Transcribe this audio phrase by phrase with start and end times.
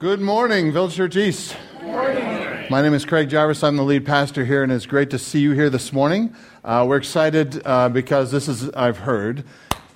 [0.00, 1.56] Good morning, Village Church East.
[1.82, 2.66] Morning.
[2.70, 3.64] My name is Craig Jarvis.
[3.64, 6.36] I'm the lead pastor here, and it's great to see you here this morning.
[6.62, 9.42] Uh, we're excited uh, because this is, I've heard,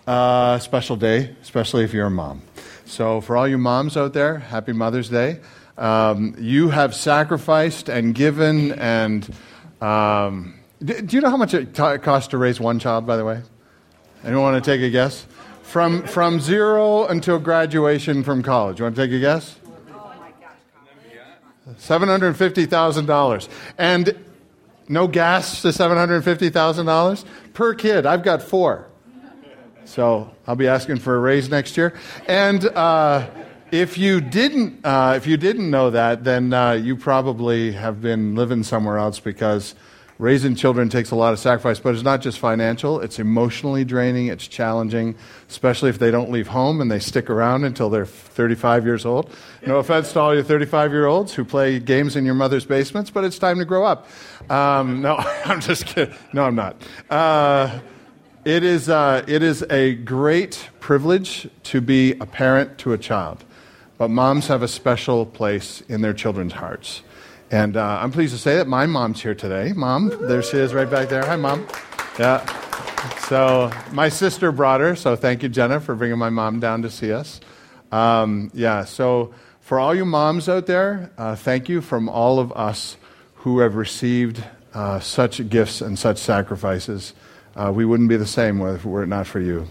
[0.08, 2.42] uh, a special day, especially if you're a mom.
[2.84, 5.38] So, for all you moms out there, happy Mother's Day.
[5.78, 9.32] Um, you have sacrificed and given, and
[9.80, 13.16] um, do, do you know how much it t- costs to raise one child, by
[13.16, 13.40] the way?
[14.24, 15.28] Anyone want to take a guess?
[15.62, 18.80] From, from zero until graduation from college.
[18.80, 19.60] You want to take a guess?
[21.78, 23.48] $750,000.
[23.78, 24.24] And
[24.88, 28.06] no gas to $750,000 per kid.
[28.06, 28.88] I've got four.
[29.84, 31.94] So I'll be asking for a raise next year.
[32.26, 33.28] And uh,
[33.70, 38.34] if you didn't, uh, if you didn't know that, then uh, you probably have been
[38.34, 39.74] living somewhere else because
[40.22, 41.80] raising children takes a lot of sacrifice.
[41.80, 44.28] But it's not just financial; it's emotionally draining.
[44.28, 45.16] It's challenging,
[45.50, 49.30] especially if they don't leave home and they stick around until they're 35 years old.
[49.66, 53.38] No offense to all you 35-year-olds who play games in your mother's basements, but it's
[53.38, 54.08] time to grow up.
[54.48, 56.14] Um, no, I'm just kidding.
[56.32, 56.80] No, I'm not.
[57.10, 57.80] Uh,
[58.44, 63.44] it is, uh, it is a great privilege to be a parent to a child,
[63.98, 67.02] but moms have a special place in their children's hearts.
[67.52, 69.74] And uh, I'm pleased to say that my mom's here today.
[69.74, 71.22] Mom, there she is right back there.
[71.26, 71.68] Hi, Mom.
[72.18, 72.44] Yeah.
[73.28, 76.90] So my sister brought her, so thank you, Jenna, for bringing my mom down to
[76.90, 77.40] see us.
[77.90, 82.52] Um, yeah, so for all you moms out there, uh, thank you from all of
[82.52, 82.96] us
[83.34, 87.12] who have received uh, such gifts and such sacrifices.
[87.54, 89.68] Uh, we wouldn't be the same were it not for you.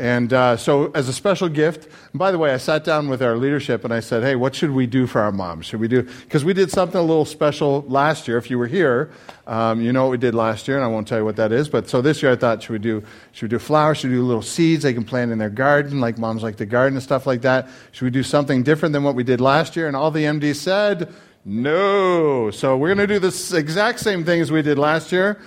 [0.00, 3.36] And uh, so, as a special gift, by the way, I sat down with our
[3.36, 5.66] leadership and I said, hey, what should we do for our moms?
[5.66, 8.38] Should we do, because we did something a little special last year.
[8.38, 9.10] If you were here,
[9.46, 11.52] um, you know what we did last year, and I won't tell you what that
[11.52, 11.68] is.
[11.68, 13.98] But so this year I thought, should we do, should we do flowers?
[13.98, 16.66] Should we do little seeds they can plant in their garden, like moms like to
[16.66, 17.68] garden and stuff like that?
[17.92, 19.86] Should we do something different than what we did last year?
[19.86, 21.12] And all the MDs said,
[21.44, 22.50] no.
[22.50, 25.38] So we're going to do this exact same thing as we did last year.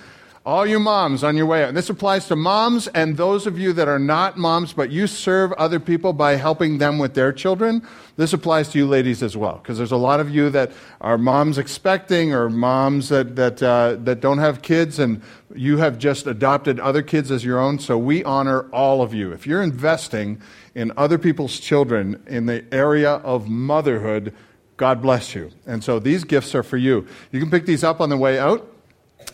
[0.46, 1.68] All you moms on your way out.
[1.68, 5.06] And this applies to moms and those of you that are not moms, but you
[5.06, 7.80] serve other people by helping them with their children.
[8.16, 11.16] This applies to you ladies as well, because there's a lot of you that are
[11.16, 15.22] moms expecting or moms that, that, uh, that don't have kids, and
[15.54, 17.78] you have just adopted other kids as your own.
[17.78, 19.32] So we honor all of you.
[19.32, 20.42] If you're investing
[20.74, 24.34] in other people's children in the area of motherhood,
[24.76, 25.52] God bless you.
[25.66, 27.06] And so these gifts are for you.
[27.32, 28.72] You can pick these up on the way out.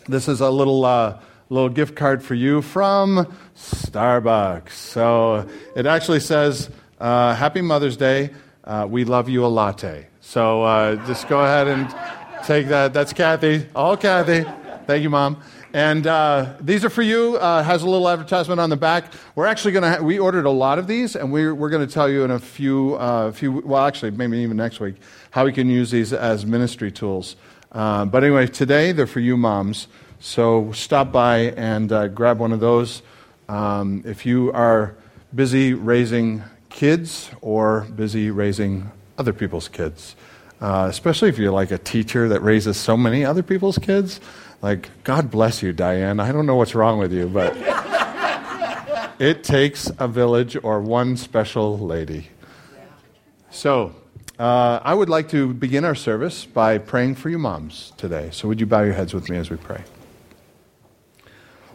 [0.07, 1.19] This is a little, uh,
[1.49, 4.71] little gift card for you from Starbucks.
[4.71, 6.69] So it actually says,
[6.99, 8.31] uh, Happy Mother's Day.
[8.63, 10.07] Uh, we love you a latte.
[10.21, 11.87] So uh, just go ahead and
[12.45, 12.93] take that.
[12.93, 13.67] That's Kathy.
[13.75, 14.43] All Kathy.
[14.87, 15.41] Thank you, Mom.
[15.73, 17.37] And uh, these are for you.
[17.37, 19.13] Uh, has a little advertisement on the back.
[19.35, 19.89] We're actually going to.
[19.91, 22.31] Ha- we ordered a lot of these, and we're, we're going to tell you in
[22.31, 23.51] a few, uh, few.
[23.51, 24.95] Well, actually, maybe even next week,
[25.29, 27.37] how we can use these as ministry tools.
[27.71, 29.87] Uh, but anyway, today they're for you moms.
[30.19, 33.01] So stop by and uh, grab one of those.
[33.47, 34.95] Um, if you are
[35.33, 40.15] busy raising kids or busy raising other people's kids,
[40.59, 44.19] uh, especially if you're like a teacher that raises so many other people's kids,
[44.61, 46.19] like, God bless you, Diane.
[46.19, 47.55] I don't know what's wrong with you, but
[49.19, 52.27] it takes a village or one special lady.
[53.49, 53.95] So,
[54.41, 58.29] uh, I would like to begin our service by praying for you moms today.
[58.31, 59.83] So, would you bow your heads with me as we pray?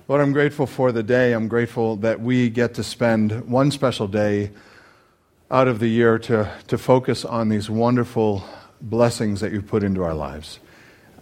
[0.08, 1.32] Lord, I'm grateful for the day.
[1.32, 4.50] I'm grateful that we get to spend one special day
[5.48, 8.42] out of the year to, to focus on these wonderful
[8.80, 10.58] blessings that you've put into our lives.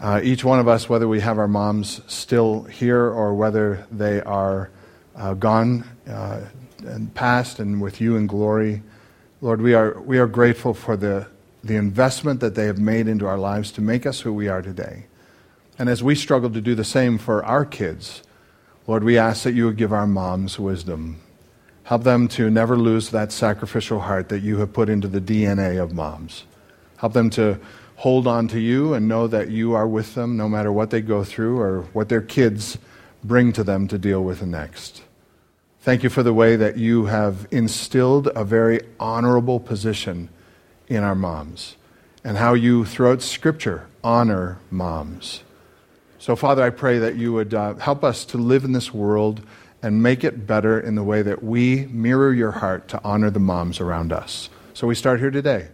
[0.00, 4.22] Uh, each one of us, whether we have our moms still here or whether they
[4.22, 4.70] are
[5.14, 6.40] uh, gone uh,
[6.86, 8.82] and past and with you in glory,
[9.42, 11.26] Lord, we are, we are grateful for the,
[11.64, 14.62] the investment that they have made into our lives to make us who we are
[14.62, 15.06] today.
[15.78, 18.22] And as we struggle to do the same for our kids,
[18.86, 21.20] Lord, we ask that you would give our moms wisdom.
[21.84, 25.82] Help them to never lose that sacrificial heart that you have put into the DNA
[25.82, 26.44] of moms.
[26.98, 27.58] Help them to
[27.96, 31.00] hold on to you and know that you are with them no matter what they
[31.00, 32.76] go through or what their kids
[33.22, 35.02] bring to them to deal with next.
[35.80, 40.28] Thank you for the way that you have instilled a very honorable position
[40.88, 41.76] in our moms
[42.22, 45.42] and how you, throughout Scripture, honor moms.
[46.18, 49.42] So, Father, I pray that you would uh, help us to live in this world
[49.82, 53.40] and make it better in the way that we mirror your heart to honor the
[53.40, 54.48] moms around us.
[54.72, 55.68] So, we start here today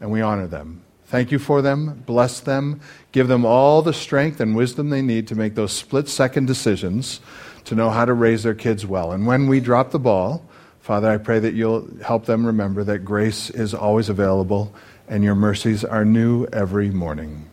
[0.00, 0.82] and we honor them.
[1.04, 2.02] Thank you for them.
[2.06, 2.80] Bless them.
[3.12, 7.20] Give them all the strength and wisdom they need to make those split second decisions
[7.64, 9.12] to know how to raise their kids well.
[9.12, 10.44] And when we drop the ball,
[10.80, 14.74] Father, I pray that you'll help them remember that grace is always available
[15.08, 17.50] and your mercies are new every morning.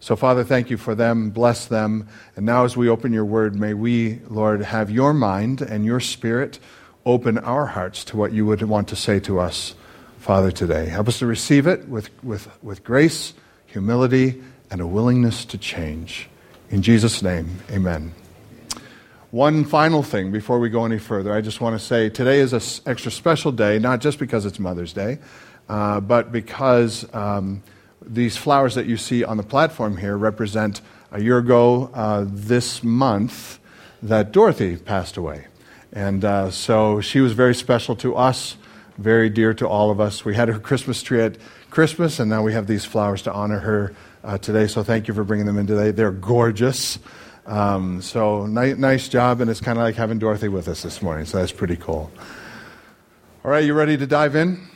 [0.00, 1.30] So, Father, thank you for them.
[1.30, 2.08] Bless them.
[2.36, 6.00] And now, as we open your word, may we, Lord, have your mind and your
[6.00, 6.58] spirit
[7.04, 9.74] open our hearts to what you would want to say to us,
[10.18, 10.86] Father, today.
[10.86, 13.32] Help us to receive it with, with, with grace,
[13.66, 16.28] humility, and a willingness to change.
[16.70, 18.12] In Jesus' name, amen.
[19.30, 22.54] One final thing before we go any further, I just want to say today is
[22.54, 25.18] an extra special day, not just because it's Mother's Day,
[25.68, 27.62] uh, but because um,
[28.00, 30.80] these flowers that you see on the platform here represent
[31.12, 33.58] a year ago uh, this month
[34.02, 35.46] that Dorothy passed away.
[35.92, 38.56] And uh, so she was very special to us,
[38.96, 40.24] very dear to all of us.
[40.24, 41.36] We had her Christmas tree at
[41.68, 43.94] Christmas, and now we have these flowers to honor her
[44.24, 44.66] uh, today.
[44.68, 45.90] So thank you for bringing them in today.
[45.90, 46.98] They're gorgeous.
[47.48, 51.00] Um, so ni- nice job, and it's kind of like having Dorothy with us this
[51.00, 51.24] morning.
[51.24, 52.12] So that's pretty cool.
[53.42, 54.68] All right, you ready to dive in?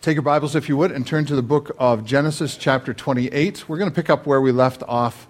[0.00, 3.68] Take your Bibles, if you would, and turn to the book of Genesis, chapter 28.
[3.68, 5.28] We're going to pick up where we left off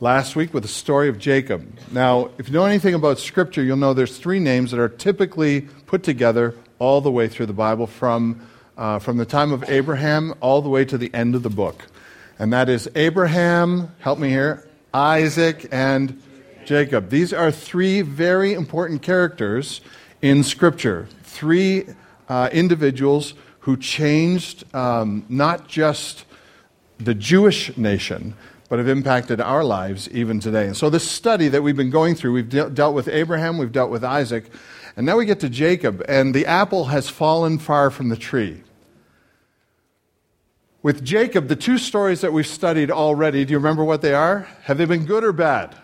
[0.00, 1.72] last week with the story of Jacob.
[1.92, 5.60] Now, if you know anything about Scripture, you'll know there's three names that are typically
[5.86, 8.44] put together all the way through the Bible from,
[8.76, 11.86] uh, from the time of Abraham all the way to the end of the book.
[12.40, 16.20] And that is Abraham, help me here, Isaac, and
[16.64, 17.10] Jacob.
[17.10, 19.80] These are three very important characters
[20.20, 21.08] in Scripture.
[21.22, 21.86] Three
[22.28, 26.24] uh, individuals who changed um, not just
[26.98, 28.34] the Jewish nation,
[28.68, 30.66] but have impacted our lives even today.
[30.66, 33.72] And so, this study that we've been going through, we've de- dealt with Abraham, we've
[33.72, 34.50] dealt with Isaac,
[34.96, 38.62] and now we get to Jacob, and the apple has fallen far from the tree.
[40.82, 44.48] With Jacob, the two stories that we've studied already, do you remember what they are?
[44.64, 45.76] Have they been good or bad?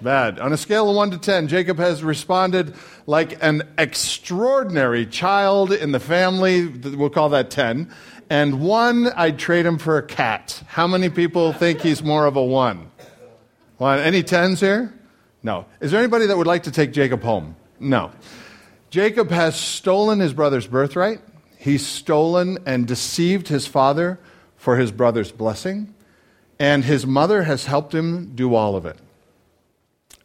[0.00, 0.38] Bad.
[0.38, 2.74] On a scale of 1 to 10, Jacob has responded
[3.06, 6.66] like an extraordinary child in the family.
[6.66, 7.92] We'll call that 10.
[8.30, 10.62] And 1, I'd trade him for a cat.
[10.68, 12.90] How many people think he's more of a 1?
[13.76, 13.98] One.
[13.98, 14.94] Any 10s here?
[15.42, 15.66] No.
[15.80, 17.56] Is there anybody that would like to take Jacob home?
[17.78, 18.10] No.
[18.88, 21.20] Jacob has stolen his brother's birthright.
[21.64, 24.18] He's stolen and deceived his father
[24.54, 25.94] for his brother's blessing,
[26.58, 28.98] and his mother has helped him do all of it.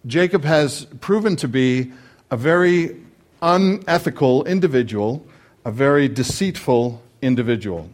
[0.06, 1.94] Jacob has proven to be
[2.30, 2.98] a very
[3.42, 5.26] unethical individual,
[5.64, 7.90] a very deceitful individual.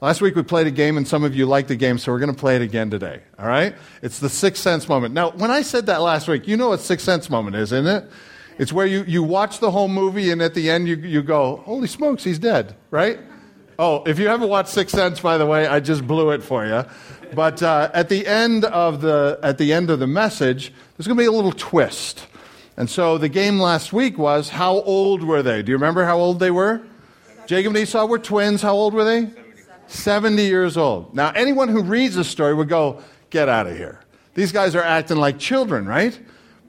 [0.00, 2.20] Last week we played a game, and some of you liked the game, so we're
[2.20, 3.22] going to play it again today.
[3.40, 3.74] All right?
[4.02, 5.14] It's the sixth sense moment.
[5.14, 7.88] Now, when I said that last week, you know what sixth sense moment is, isn't
[7.88, 8.08] it?
[8.58, 11.56] It's where you, you watch the whole movie and at the end you, you go,
[11.64, 13.18] holy smokes, he's dead, right?
[13.78, 16.64] Oh, if you haven't watched Sixth Sense, by the way, I just blew it for
[16.64, 16.84] you.
[17.34, 21.16] But uh, at, the end of the, at the end of the message, there's going
[21.16, 22.26] to be a little twist.
[22.76, 25.62] And so the game last week was how old were they?
[25.62, 26.82] Do you remember how old they were?
[27.46, 28.62] Jacob and Esau were twins.
[28.62, 29.30] How old were they?
[29.86, 31.14] 70 years old.
[31.14, 34.00] Now, anyone who reads the story would go, get out of here.
[34.34, 36.18] These guys are acting like children, right?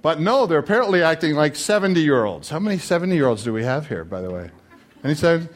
[0.06, 2.48] But no, they're apparently acting like 70 year olds.
[2.48, 4.52] How many 70 year olds do we have here, by the way?
[5.02, 5.50] 70?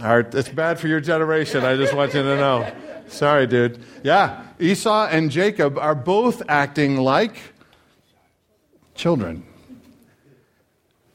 [0.00, 1.64] All right, it's bad for your generation.
[1.64, 2.68] I just want you to know.
[3.06, 3.78] Sorry, dude.
[4.02, 7.36] Yeah, Esau and Jacob are both acting like
[8.96, 9.46] children.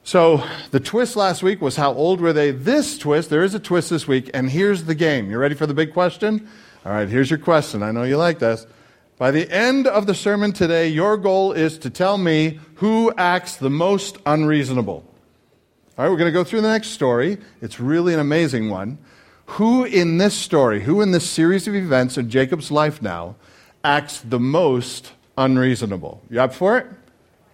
[0.05, 0.41] So
[0.71, 2.51] the twist last week was how old were they?
[2.51, 5.29] This twist, there is a twist this week, and here's the game.
[5.29, 6.47] You ready for the big question?
[6.85, 7.83] All right, here's your question.
[7.83, 8.65] I know you like this.
[9.21, 13.55] By the end of the sermon today, your goal is to tell me who acts
[13.55, 15.05] the most unreasonable.
[15.95, 17.37] All right, we're going to go through the next story.
[17.61, 18.97] It's really an amazing one.
[19.45, 23.35] Who in this story, who in this series of events in Jacob's life now,
[23.83, 26.19] acts the most unreasonable?
[26.31, 26.87] You up for it?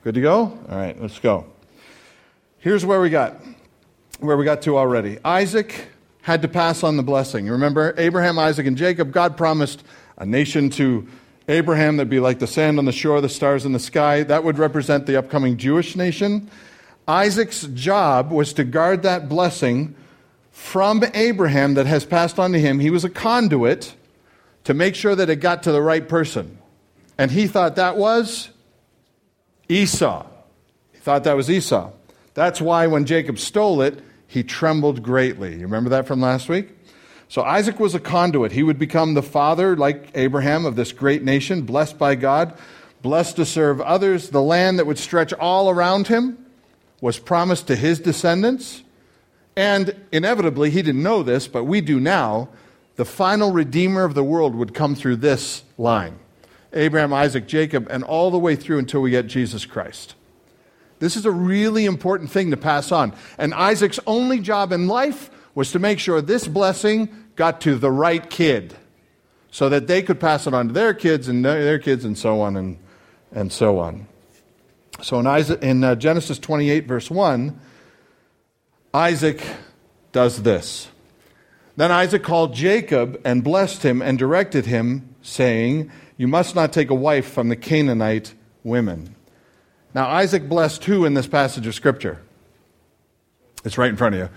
[0.05, 0.57] Good to go?
[0.69, 1.47] All right, let's go.
[2.59, 3.41] Here's where we got,
[4.21, 5.17] where we got to already.
[5.25, 5.89] Isaac
[6.21, 7.45] had to pass on the blessing.
[7.45, 9.83] You remember Abraham, Isaac, and Jacob, God promised
[10.17, 11.05] a nation to
[11.47, 14.23] Abraham, that'd be like the sand on the shore, the stars in the sky.
[14.23, 16.49] That would represent the upcoming Jewish nation.
[17.07, 19.95] Isaac's job was to guard that blessing
[20.51, 22.79] from Abraham that has passed on to him.
[22.79, 23.95] He was a conduit
[24.65, 26.57] to make sure that it got to the right person.
[27.17, 28.49] And he thought that was
[29.69, 30.25] Esau.
[30.91, 31.91] He thought that was Esau.
[32.33, 35.53] That's why when Jacob stole it, he trembled greatly.
[35.53, 36.76] You remember that from last week?
[37.29, 38.53] So Isaac was a conduit.
[38.53, 42.57] He would become the father, like Abraham, of this great nation, blessed by God,
[43.01, 44.29] blessed to serve others.
[44.29, 46.45] The land that would stretch all around him
[47.01, 48.83] was promised to his descendants.
[49.55, 52.49] And inevitably, he didn't know this, but we do now,
[52.95, 56.17] the final redeemer of the world would come through this line
[56.73, 60.15] Abraham, Isaac, Jacob, and all the way through until we get Jesus Christ.
[60.99, 63.13] This is a really important thing to pass on.
[63.37, 67.89] And Isaac's only job in life was to make sure this blessing got to the
[67.89, 68.75] right kid
[69.49, 72.41] so that they could pass it on to their kids and their kids and so
[72.41, 72.77] on and,
[73.31, 74.05] and so on.
[75.01, 77.59] So in, Isaac, in uh, Genesis 28, verse 1,
[78.93, 79.41] Isaac
[80.11, 80.89] does this.
[81.75, 86.91] Then Isaac called Jacob and blessed him and directed him, saying, You must not take
[86.91, 89.15] a wife from the Canaanite women.
[89.95, 92.21] Now, Isaac blessed who in this passage of Scripture?
[93.65, 94.29] It's right in front of you.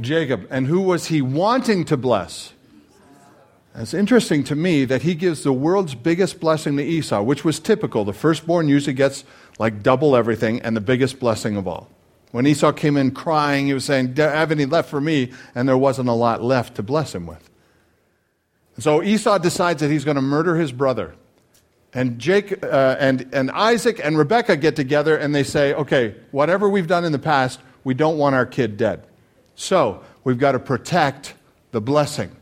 [0.00, 0.46] Jacob.
[0.50, 2.52] And who was he wanting to bless?
[3.76, 7.58] It's interesting to me that he gives the world's biggest blessing to Esau, which was
[7.58, 8.04] typical.
[8.04, 9.24] The firstborn usually gets
[9.58, 11.90] like double everything and the biggest blessing of all.
[12.30, 15.32] When Esau came in crying, he was saying, Have any left for me?
[15.54, 17.50] And there wasn't a lot left to bless him with.
[18.78, 21.14] So Esau decides that he's going to murder his brother.
[21.92, 26.68] And, Jake, uh, and, and Isaac and Rebekah get together and they say, Okay, whatever
[26.68, 29.04] we've done in the past, we don't want our kid dead.
[29.54, 31.34] So we've got to protect
[31.70, 32.34] the blessing.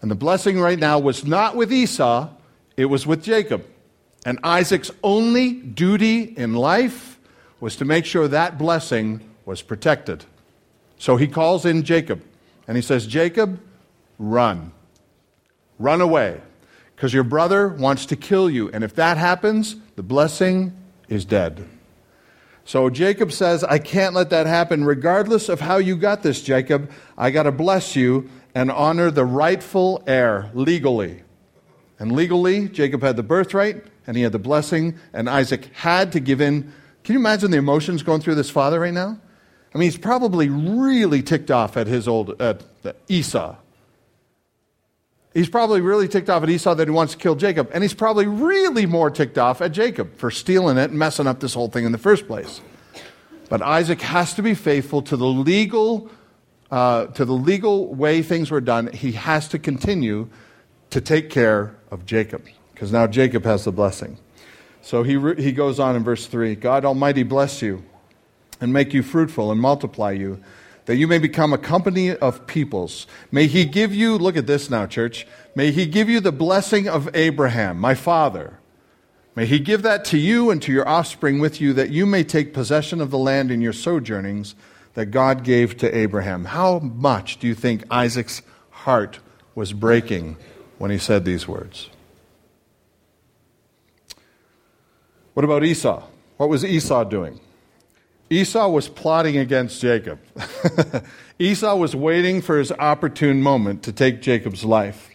[0.00, 2.30] And the blessing right now was not with Esau,
[2.76, 3.64] it was with Jacob.
[4.24, 7.18] And Isaac's only duty in life
[7.60, 10.24] was to make sure that blessing was protected.
[10.98, 12.22] So he calls in Jacob
[12.66, 13.60] and he says, Jacob,
[14.18, 14.72] run.
[15.78, 16.40] Run away
[16.94, 18.70] because your brother wants to kill you.
[18.70, 20.76] And if that happens, the blessing
[21.08, 21.64] is dead.
[22.68, 24.84] So Jacob says, I can't let that happen.
[24.84, 29.24] Regardless of how you got this, Jacob, I got to bless you and honor the
[29.24, 31.22] rightful heir legally.
[31.98, 36.20] And legally, Jacob had the birthright and he had the blessing, and Isaac had to
[36.20, 36.70] give in.
[37.04, 39.18] Can you imagine the emotions going through this father right now?
[39.74, 42.64] I mean, he's probably really ticked off at his old at
[43.08, 43.56] Esau.
[45.34, 47.94] He's probably really ticked off at Esau that he wants to kill Jacob, and he's
[47.94, 51.68] probably really more ticked off at Jacob for stealing it and messing up this whole
[51.68, 52.60] thing in the first place.
[53.48, 56.10] But Isaac has to be faithful to the legal,
[56.70, 58.92] uh, to the legal way things were done.
[58.92, 60.28] He has to continue
[60.90, 64.18] to take care of Jacob because now Jacob has the blessing.
[64.82, 67.84] So he, re- he goes on in verse 3 God Almighty bless you
[68.60, 70.42] and make you fruitful and multiply you,
[70.88, 73.06] that you may become a company of peoples.
[73.30, 76.88] May he give you, look at this now, church, may he give you the blessing
[76.88, 78.58] of Abraham, my father.
[79.34, 82.24] May he give that to you and to your offspring with you, that you may
[82.24, 84.54] take possession of the land in your sojournings
[84.94, 86.46] that God gave to Abraham.
[86.46, 88.40] How much do you think Isaac's
[88.70, 89.18] heart
[89.54, 90.38] was breaking
[90.78, 91.90] when he said these words?
[95.34, 96.02] What about Esau?
[96.38, 97.40] What was Esau doing?
[98.30, 100.18] Esau was plotting against Jacob.
[101.38, 105.10] Esau was waiting for his opportune moment to take Jacob's life.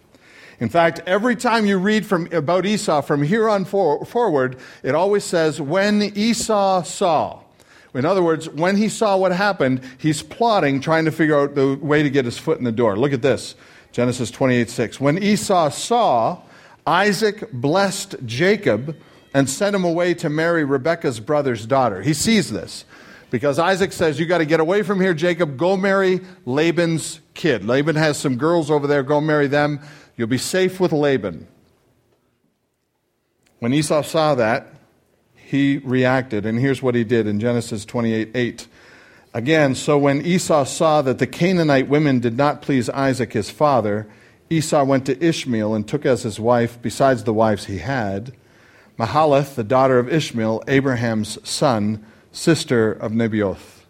[0.59, 4.95] In fact, every time you read from, about Esau from here on for, forward, it
[4.95, 7.41] always says, when Esau saw.
[7.93, 11.77] In other words, when he saw what happened, he's plotting, trying to figure out the
[11.81, 12.97] way to get his foot in the door.
[12.97, 13.55] Look at this
[13.91, 14.99] Genesis 28 6.
[14.99, 16.41] When Esau saw,
[16.87, 18.95] Isaac blessed Jacob
[19.33, 22.01] and sent him away to marry Rebekah's brother's daughter.
[22.01, 22.85] He sees this.
[23.33, 25.57] Because Isaac says, You got to get away from here, Jacob.
[25.57, 27.65] Go marry Laban's kid.
[27.65, 29.01] Laban has some girls over there.
[29.01, 29.79] Go marry them.
[30.15, 31.47] You'll be safe with Laban.
[33.57, 34.67] When Esau saw that,
[35.33, 36.45] he reacted.
[36.45, 38.67] And here's what he did in Genesis 28 8.
[39.33, 44.07] Again, so when Esau saw that the Canaanite women did not please Isaac his father,
[44.51, 48.33] Esau went to Ishmael and took as his wife, besides the wives he had,
[48.99, 53.83] Mahalath, the daughter of Ishmael, Abraham's son sister of Nebaioth.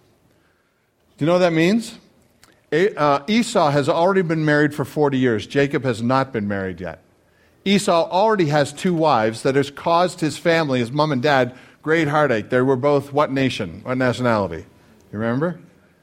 [1.17, 1.97] Do you know what that means?
[2.71, 5.47] Uh, Esau has already been married for 40 years.
[5.47, 7.00] Jacob has not been married yet.
[7.65, 12.07] Esau already has two wives that has caused his family, his mom and dad, great
[12.07, 12.50] heartache.
[12.50, 13.81] They were both what nation?
[13.83, 14.65] What nationality?
[15.12, 15.59] You remember?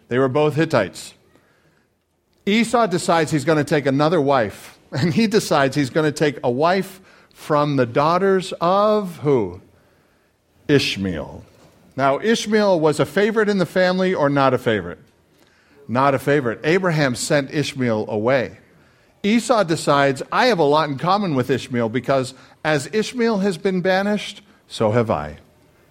[0.08, 1.14] They were both Hittites.
[2.46, 6.38] Esau decides he's going to take another wife, and he decides he's going to take
[6.42, 7.00] a wife
[7.34, 9.60] from the daughters of who?
[10.68, 11.44] Ishmael.
[11.96, 14.98] Now, Ishmael was a favorite in the family or not a favorite?
[15.88, 16.60] Not a favorite.
[16.64, 18.58] Abraham sent Ishmael away.
[19.22, 22.32] Esau decides, I have a lot in common with Ishmael because
[22.64, 25.38] as Ishmael has been banished, so have I.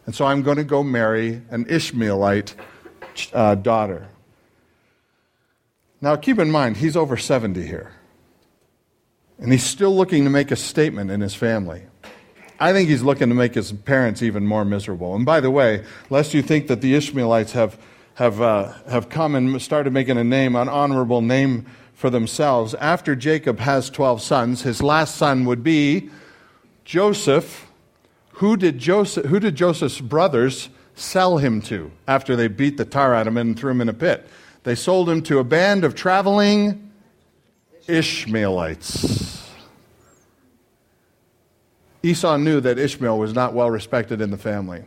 [0.05, 2.55] And so I'm going to go marry an Ishmaelite
[3.33, 4.07] uh, daughter.
[6.01, 7.91] Now, keep in mind, he's over 70 here.
[9.37, 11.83] And he's still looking to make a statement in his family.
[12.59, 15.15] I think he's looking to make his parents even more miserable.
[15.15, 17.79] And by the way, lest you think that the Ishmaelites have,
[18.15, 23.15] have, uh, have come and started making a name, an honorable name for themselves, after
[23.15, 26.09] Jacob has 12 sons, his last son would be
[26.83, 27.67] Joseph.
[28.33, 33.13] Who did, Joseph, who did Joseph's brothers sell him to after they beat the tar
[33.13, 34.27] out of him and threw him in a pit?
[34.63, 36.91] They sold him to a band of traveling
[37.87, 39.28] Ishmaelites.
[42.01, 44.83] Esau knew that Ishmael was not well respected in the family.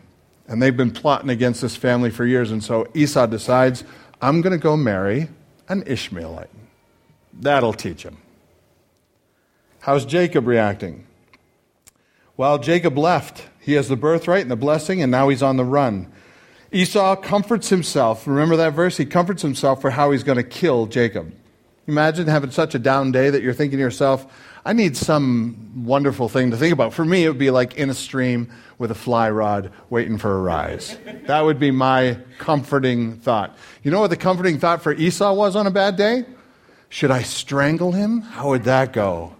[0.48, 2.50] And they've been plotting against this family for years.
[2.50, 3.84] And so Esau decides,
[4.20, 5.28] I'm going to go marry
[5.68, 6.50] an Ishmaelite.
[7.32, 8.18] That'll teach him.
[9.80, 11.06] How's Jacob reacting?
[12.36, 13.48] Well, Jacob left.
[13.60, 16.10] He has the birthright and the blessing, and now he's on the run.
[16.72, 18.26] Esau comforts himself.
[18.26, 18.96] Remember that verse?
[18.96, 21.32] He comforts himself for how he's going to kill Jacob.
[21.86, 24.26] Imagine having such a down day that you're thinking to yourself,
[24.64, 26.94] I need some wonderful thing to think about.
[26.94, 30.36] For me, it would be like in a stream with a fly rod waiting for
[30.36, 30.96] a rise.
[31.26, 33.56] That would be my comforting thought.
[33.82, 36.24] You know what the comforting thought for Esau was on a bad day?
[36.88, 38.20] Should I strangle him?
[38.20, 39.34] How would that go?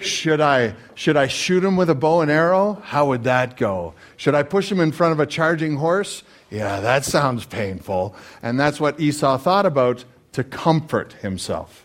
[0.00, 2.80] Should I, should I shoot him with a bow and arrow?
[2.84, 3.94] How would that go?
[4.16, 6.22] Should I push him in front of a charging horse?
[6.50, 8.16] Yeah, that sounds painful.
[8.42, 11.84] And that's what Esau thought about to comfort himself.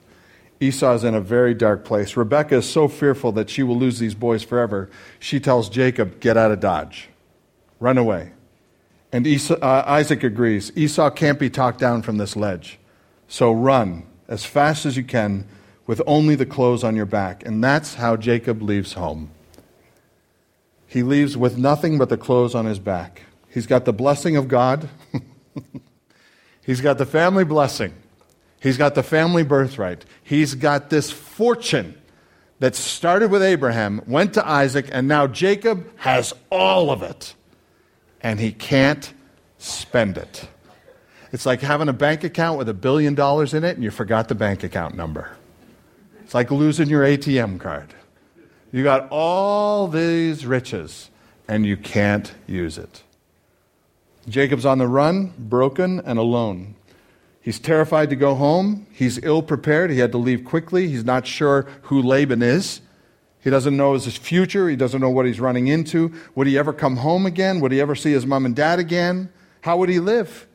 [0.64, 2.16] Esau is in a very dark place.
[2.16, 4.90] Rebekah is so fearful that she will lose these boys forever.
[5.20, 7.10] She tells Jacob, Get out of Dodge,
[7.80, 8.32] run away.
[9.12, 10.72] And Esau, uh, Isaac agrees.
[10.76, 12.80] Esau can't be talked down from this ledge.
[13.28, 15.48] So run as fast as you can
[15.86, 17.46] with only the clothes on your back.
[17.46, 19.32] And that's how Jacob leaves home.
[20.88, 23.24] He leaves with nothing but the clothes on his back.
[23.50, 24.90] He's got the blessing of God,
[26.66, 27.94] he's got the family blessing,
[28.64, 32.02] he's got the family birthright, he's got this fortune
[32.60, 37.36] that started with Abraham, went to Isaac, and now Jacob has all of it.
[38.22, 39.14] And he can't
[39.58, 40.48] spend it.
[41.34, 44.30] It's like having a bank account with a billion dollars in it and you forgot
[44.30, 45.36] the bank account number.
[46.24, 47.94] It's like losing your ATM card.
[48.72, 51.10] You got all these riches
[51.48, 53.04] and you can't use it.
[54.30, 56.76] Jacob's on the run, broken and alone.
[57.44, 58.88] He's terrified to go home.
[58.90, 59.92] He's ill prepared.
[59.92, 60.88] He had to leave quickly.
[60.88, 62.80] He's not sure who Laban is.
[63.42, 64.70] He doesn't know his future.
[64.70, 66.14] He doesn't know what he's running into.
[66.36, 67.60] Would he ever come home again?
[67.60, 69.30] Would he ever see his mom and dad again?
[69.60, 70.48] How would he live?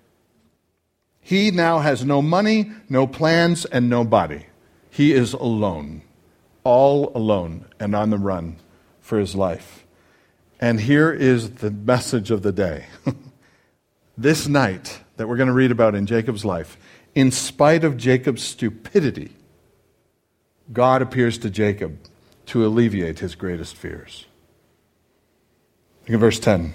[1.21, 4.47] He now has no money, no plans, and nobody.
[4.89, 6.01] He is alone,
[6.65, 8.57] all alone, and on the run
[9.03, 9.85] for his life.
[10.59, 12.87] And here is the message of the day.
[14.17, 16.79] this night that we're going to read about in Jacob's life,
[17.15, 19.33] in spite of Jacob's stupidity,
[20.73, 21.99] God appears to Jacob
[22.47, 24.27] to alleviate his greatest fears.
[26.07, 26.73] Look at verse 10.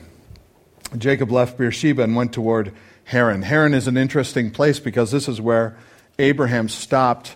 [0.97, 2.73] Jacob left Beersheba and went toward
[3.05, 3.43] Haran.
[3.43, 5.77] Haran is an interesting place because this is where
[6.19, 7.35] Abraham stopped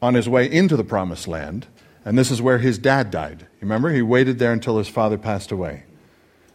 [0.00, 1.66] on his way into the promised land,
[2.04, 3.46] and this is where his dad died.
[3.60, 5.84] Remember, he waited there until his father passed away.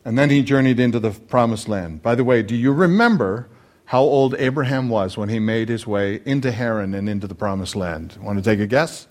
[0.03, 2.01] And then he journeyed into the promised land.
[2.01, 3.47] By the way, do you remember
[3.86, 7.76] how old Abraham was when he made his way into Haran and into the promised
[7.76, 8.17] land?
[8.22, 9.08] Want to take a guess?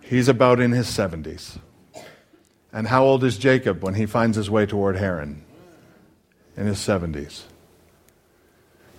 [0.00, 1.58] He's about in his 70s.
[2.72, 5.44] And how old is Jacob when he finds his way toward Haran?
[6.56, 7.44] In his 70s.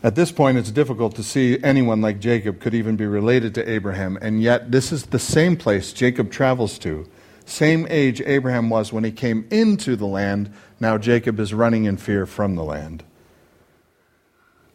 [0.03, 3.69] At this point, it's difficult to see anyone like Jacob could even be related to
[3.69, 7.07] Abraham, and yet this is the same place Jacob travels to
[7.45, 10.53] same age Abraham was when he came into the land.
[10.79, 13.03] Now Jacob is running in fear from the land.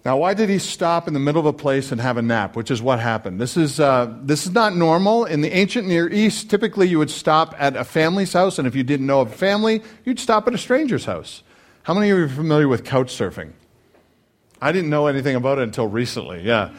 [0.07, 2.55] Now, why did he stop in the middle of a place and have a nap,
[2.55, 3.40] which is what happened?
[3.40, 5.25] This is, uh, this is not normal.
[5.25, 8.77] In the ancient Near East, typically you would stop at a family's house, and if
[8.77, 11.42] you didn't know of a family, you'd stop at a stranger's house.
[11.83, 13.51] How many of you are familiar with couch surfing?
[14.62, 16.71] I didn't know anything about it until recently, yeah.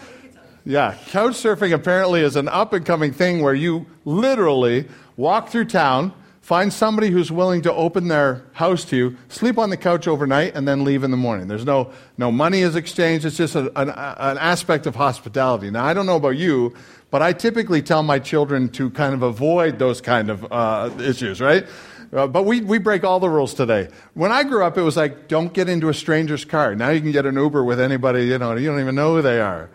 [0.64, 4.88] Yeah, couch surfing apparently is an up and coming thing where you literally
[5.18, 6.14] walk through town,
[6.48, 10.56] find somebody who's willing to open their house to you, sleep on the couch overnight,
[10.56, 11.50] and then leave in the morning.
[11.50, 13.26] There's no, no money is exchanged.
[13.26, 15.70] It's just a, an, an aspect of hospitality.
[15.72, 16.74] Now, I don't know about you,
[17.12, 21.42] but I typically tell my children to kind of avoid those kind of uh, issues,
[21.42, 21.68] right?
[22.14, 23.90] Uh, but we, we break all the rules today.
[24.14, 26.76] When I grew up, it was like, don't get into a stranger's car.
[26.76, 29.22] Now you can get an Uber with anybody, you know, you don't even know who
[29.22, 29.70] they are.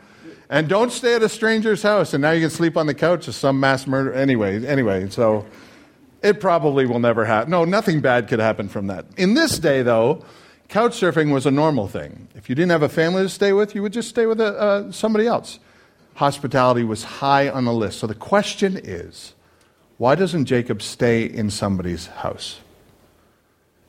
[0.49, 2.15] And don't stay at a stranger's house.
[2.15, 4.15] And now you can sleep on the couch of some mass murder.
[4.15, 5.45] Anyway, anyway, so
[6.23, 7.51] it probably will never happen.
[7.51, 9.07] No, nothing bad could happen from that.
[9.17, 10.25] In this day, though,
[10.69, 12.29] couch surfing was a normal thing.
[12.35, 14.59] If you didn't have a family to stay with, you would just stay with a,
[14.59, 15.59] uh, somebody else.
[16.15, 17.99] Hospitality was high on the list.
[17.99, 19.35] So the question is
[19.99, 22.61] why doesn't Jacob stay in somebody's house?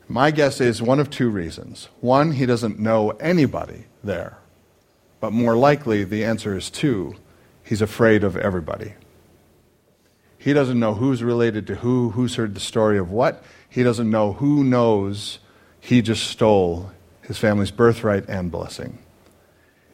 [0.07, 1.89] My guess is one of two reasons.
[2.01, 4.37] One, he doesn't know anybody there.
[5.19, 7.15] But more likely, the answer is two.
[7.63, 8.93] He's afraid of everybody.
[10.43, 13.41] He doesn't know who's related to who, who's heard the story of what.
[13.69, 15.39] He doesn't know who knows
[15.79, 18.97] he just stole his family's birthright and blessing.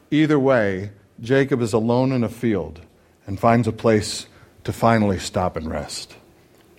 [0.10, 0.90] Either way,
[1.22, 2.82] Jacob is alone in a field,
[3.28, 4.26] and finds a place
[4.64, 6.16] to finally stop and rest.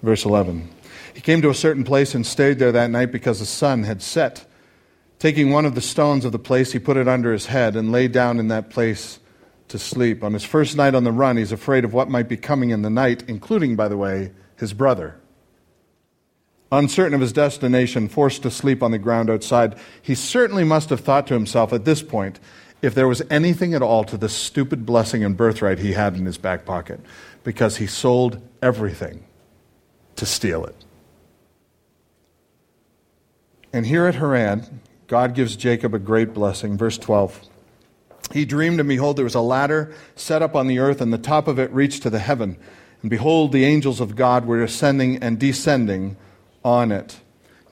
[0.03, 0.69] Verse 11
[1.15, 4.03] He came to a certain place and stayed there that night because the sun had
[4.03, 4.47] set.
[5.21, 7.93] Taking one of the stones of the place, he put it under his head and
[7.93, 9.20] lay down in that place
[9.71, 10.23] to sleep.
[10.23, 12.83] On his first night on the run, he's afraid of what might be coming in
[12.83, 15.17] the night, including, by the way, his brother.
[16.73, 21.01] Uncertain of his destination, forced to sleep on the ground outside, he certainly must have
[21.01, 22.39] thought to himself at this point
[22.83, 26.25] if there was anything at all to the stupid blessing and birthright he had in
[26.25, 27.01] his back pocket,
[27.43, 29.25] because he sold everything
[30.17, 30.85] to steal it.
[33.73, 36.77] And here at Haran, God gives Jacob a great blessing.
[36.77, 37.49] Verse 12.
[38.33, 41.19] He dreamed, and behold, there was a ladder set up on the earth, and the
[41.19, 42.57] top of it reached to the heaven.
[43.03, 46.17] And behold, the angels of God were ascending and descending
[46.65, 47.21] on it.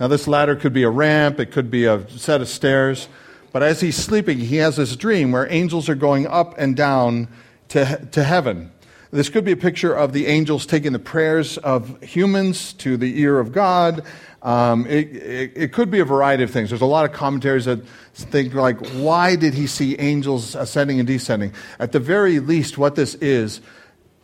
[0.00, 3.08] Now, this ladder could be a ramp, it could be a set of stairs.
[3.52, 7.28] But as he's sleeping, he has this dream where angels are going up and down
[7.70, 8.70] to, to heaven.
[9.10, 13.20] This could be a picture of the angels taking the prayers of humans to the
[13.20, 14.04] ear of God.
[14.42, 16.68] Um, it, it, it, could be a variety of things.
[16.68, 17.80] There's a lot of commentaries that
[18.14, 21.54] think, like, why did he see angels ascending and descending?
[21.78, 23.60] At the very least, what this is,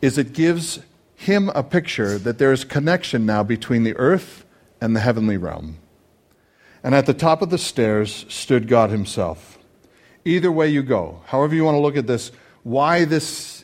[0.01, 0.79] is it gives
[1.15, 4.45] him a picture that there is connection now between the earth
[4.79, 5.77] and the heavenly realm.
[6.83, 9.57] And at the top of the stairs stood God himself.
[10.23, 12.31] Either way you go, however you want to look at this,
[12.63, 13.54] why this,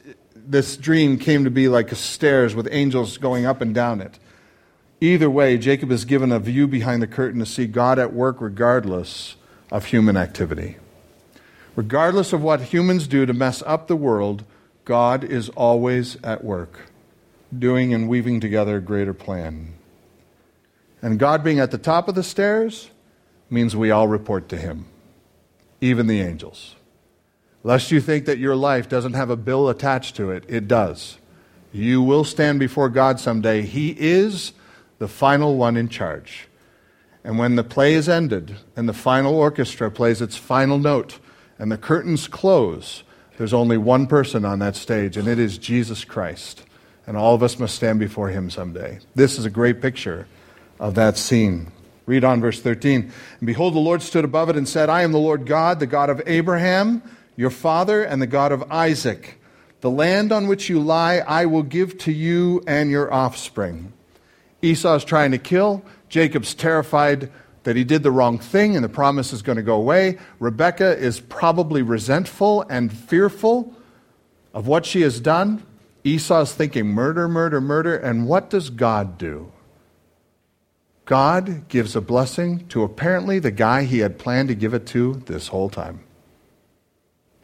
[0.46, 4.20] this dream came to be like stairs with angels going up and down it
[5.04, 8.40] Either way, Jacob is given a view behind the curtain to see God at work
[8.40, 9.36] regardless
[9.72, 10.78] of human activity.
[11.76, 14.44] Regardless of what humans do to mess up the world,
[14.86, 16.82] God is always at work,
[17.58, 19.74] doing and weaving together a greater plan.
[21.02, 22.92] And God being at the top of the stairs
[23.50, 24.86] means we all report to Him,
[25.80, 26.76] even the angels.
[27.64, 31.18] Lest you think that your life doesn't have a bill attached to it, it does.
[31.72, 33.62] You will stand before God someday.
[33.62, 34.54] He is
[35.00, 36.48] the final one in charge.
[37.24, 41.20] And when the play is ended and the final orchestra plays its final note
[41.60, 43.04] and the curtains close,
[43.38, 46.64] there's only one person on that stage, and it is Jesus Christ.
[47.08, 49.00] And all of us must stand before him someday.
[49.16, 50.28] This is a great picture
[50.80, 51.72] of that scene.
[52.06, 53.12] Read on verse 13.
[53.40, 55.88] And behold, the Lord stood above it and said, I am the Lord God, the
[55.88, 57.02] God of Abraham,
[57.36, 59.40] your father, and the God of Isaac.
[59.82, 63.94] The land on which you lie, I will give to you and your offspring.
[64.62, 65.84] Esau's trying to kill.
[66.08, 67.32] Jacob's terrified
[67.64, 70.18] that he did the wrong thing and the promise is going to go away.
[70.40, 73.76] Rebekah is probably resentful and fearful
[74.54, 75.64] of what she has done.
[76.04, 77.96] Esau's thinking murder, murder, murder.
[77.96, 79.52] And what does God do?
[81.06, 85.16] God gives a blessing to apparently the guy he had planned to give it to
[85.26, 86.04] this whole time.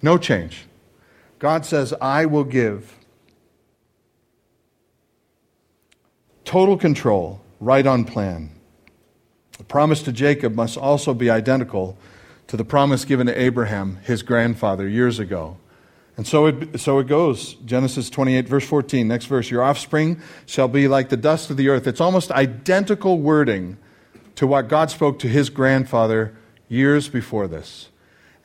[0.01, 0.65] No change.
[1.39, 2.97] God says, I will give
[6.47, 8.51] Total control, right on plan.
[9.57, 11.97] The promise to Jacob must also be identical
[12.47, 15.57] to the promise given to Abraham, his grandfather, years ago.
[16.15, 17.55] And so it, so it goes.
[17.65, 19.05] Genesis 28, verse 14.
[19.05, 19.51] Next verse.
[19.51, 21.85] Your offspring shall be like the dust of the earth.
[21.85, 23.77] It's almost identical wording
[24.35, 26.33] to what God spoke to his grandfather
[26.69, 27.89] years before this.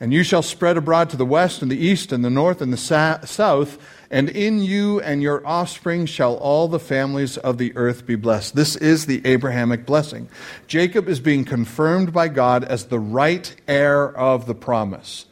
[0.03, 2.73] And you shall spread abroad to the west and the east and the north and
[2.73, 3.77] the sa- south,
[4.11, 8.53] and in you and your offspring shall all the families of the earth be blessed.
[8.53, 10.27] This is the Abrahamic blessing.
[10.67, 15.25] Jacob is being confirmed by God as the right heir of the promise.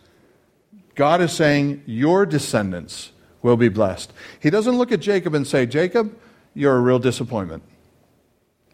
[0.96, 4.14] God is saying, Your descendants will be blessed.
[4.40, 6.18] He doesn't look at Jacob and say, Jacob,
[6.54, 7.64] you're a real disappointment.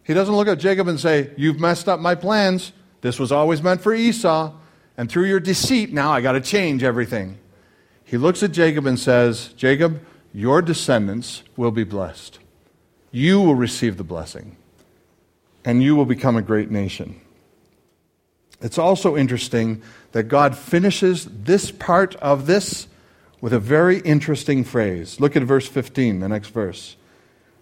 [0.03, 2.71] He doesn't look at Jacob and say, You've messed up my plans.
[3.01, 4.53] This was always meant for Esau.
[4.97, 7.37] And through your deceit, now I got to change everything.
[8.03, 10.01] He looks at Jacob and says, Jacob,
[10.33, 12.39] your descendants will be blessed.
[13.11, 14.57] You will receive the blessing,
[15.63, 17.21] and you will become a great nation.
[18.59, 19.81] It's also interesting
[20.13, 22.87] that God finishes this part of this
[23.39, 25.19] with a very interesting phrase.
[25.19, 26.95] Look at verse 15, the next verse.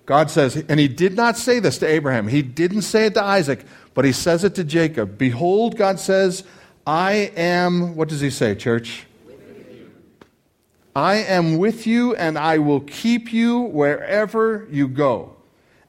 [0.06, 3.24] God says, and he did not say this to Abraham, he didn't say it to
[3.24, 5.18] Isaac, but he says it to Jacob.
[5.18, 6.44] Behold, God says,
[6.88, 9.06] I am, what does he say, church?
[10.96, 15.36] I am with you, and I will keep you wherever you go,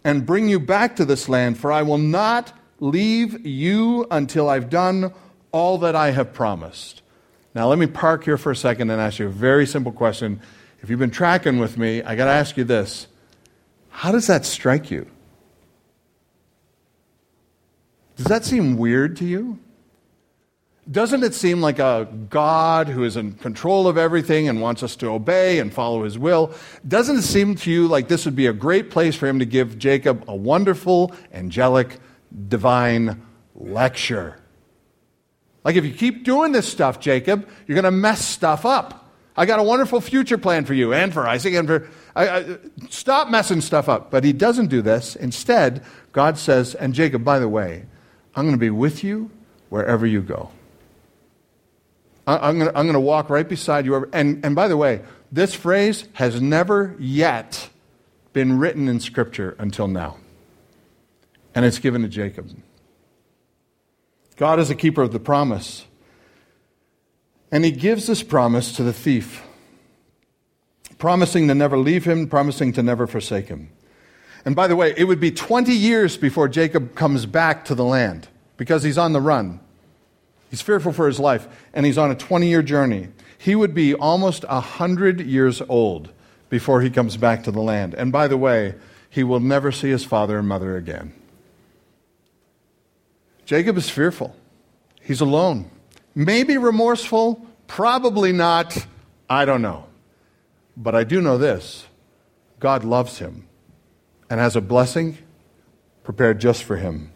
[0.05, 4.71] and bring you back to this land, for I will not leave you until I've
[4.71, 5.13] done
[5.53, 7.03] all that I have promised.
[7.55, 10.41] Now, let me park here for a second and ask you a very simple question.
[10.83, 13.07] If you've been tracking with me, I got to ask you this
[13.89, 15.07] How does that strike you?
[18.17, 19.59] Does that seem weird to you?
[20.89, 24.95] Doesn't it seem like a God who is in control of everything and wants us
[24.97, 26.53] to obey and follow his will?
[26.87, 29.45] Doesn't it seem to you like this would be a great place for him to
[29.45, 31.99] give Jacob a wonderful, angelic,
[32.49, 33.23] divine
[33.57, 34.37] lecture?
[35.65, 39.11] Like, if you keep doing this stuff, Jacob, you're going to mess stuff up.
[39.37, 41.89] I got a wonderful future plan for you and for Isaac and for.
[42.15, 44.13] I, I, stop messing stuff up.
[44.13, 45.17] But he doesn't do this.
[45.17, 47.85] Instead, God says, and Jacob, by the way,
[48.37, 49.33] I'm going to be with you
[49.69, 50.51] wherever you go.
[52.27, 54.09] I'm going to walk right beside you.
[54.13, 57.71] And, and by the way, this phrase has never yet
[58.33, 60.17] been written in Scripture until now.
[61.55, 62.51] And it's given to Jacob.
[64.37, 65.87] God is a keeper of the promise.
[67.51, 69.43] And he gives this promise to the thief,
[70.99, 73.71] promising to never leave him, promising to never forsake him.
[74.45, 77.85] And by the way, it would be 20 years before Jacob comes back to the
[77.85, 79.61] land because he's on the run.
[80.51, 83.09] He's fearful for his life, and he's on a 20 year journey.
[83.39, 86.11] He would be almost 100 years old
[86.49, 87.95] before he comes back to the land.
[87.95, 88.75] And by the way,
[89.11, 91.13] he will never see his father and mother again.
[93.45, 94.35] Jacob is fearful.
[95.01, 95.71] He's alone.
[96.15, 98.87] Maybe remorseful, probably not.
[99.29, 99.87] I don't know.
[100.77, 101.87] But I do know this
[102.59, 103.47] God loves him
[104.29, 105.19] and has a blessing
[106.05, 107.13] prepared just for him.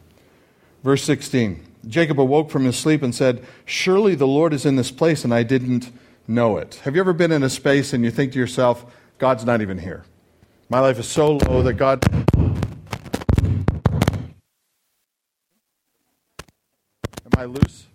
[0.83, 1.67] Verse 16.
[1.87, 5.33] Jacob awoke from his sleep and said, Surely the Lord is in this place, and
[5.33, 5.91] I didn't
[6.29, 6.81] know it.
[6.85, 8.85] Have you ever been in a space and you think to yourself,
[9.19, 10.05] God's not even here?
[10.69, 12.05] My life is so low that God.
[17.25, 17.87] Am I loose?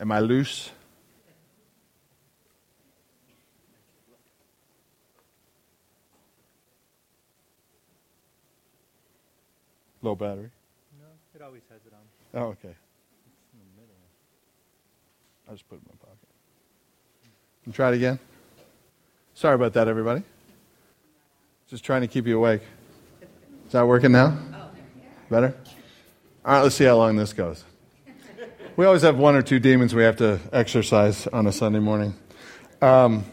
[0.00, 0.70] Am I loose?
[10.04, 10.50] Low battery?
[11.00, 12.42] No, it always has it on.
[12.42, 12.68] Oh, okay.
[12.68, 13.94] It's in the middle.
[15.48, 16.28] I just put it in my pocket.
[17.64, 18.18] And try it again.
[19.32, 20.22] Sorry about that, everybody.
[21.70, 22.60] Just trying to keep you awake.
[23.66, 24.36] Is that working now?
[25.30, 25.56] Better?
[26.44, 27.64] All right, let's see how long this goes.
[28.76, 32.14] We always have one or two demons we have to exercise on a Sunday morning.
[32.82, 33.24] Um,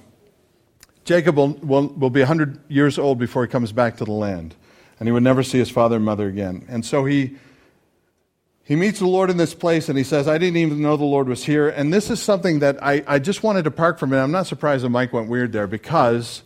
[1.04, 4.56] Jacob will, will, will be 100 years old before he comes back to the land
[5.02, 6.64] and he would never see his father and mother again.
[6.70, 7.36] And so he,
[8.64, 11.06] he meets the Lord in this place and he says, I didn't even know the
[11.06, 11.70] Lord was here.
[11.70, 14.22] And this is something that I, I just wanted to park for a minute.
[14.22, 16.44] I'm not surprised that mic went weird there because,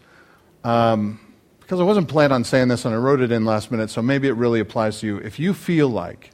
[0.63, 1.19] um,
[1.59, 4.01] because I wasn't planning on saying this and I wrote it in last minute, so
[4.01, 5.17] maybe it really applies to you.
[5.17, 6.31] If you feel like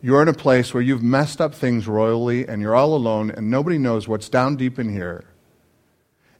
[0.00, 3.50] you're in a place where you've messed up things royally and you're all alone and
[3.50, 5.24] nobody knows what's down deep in here,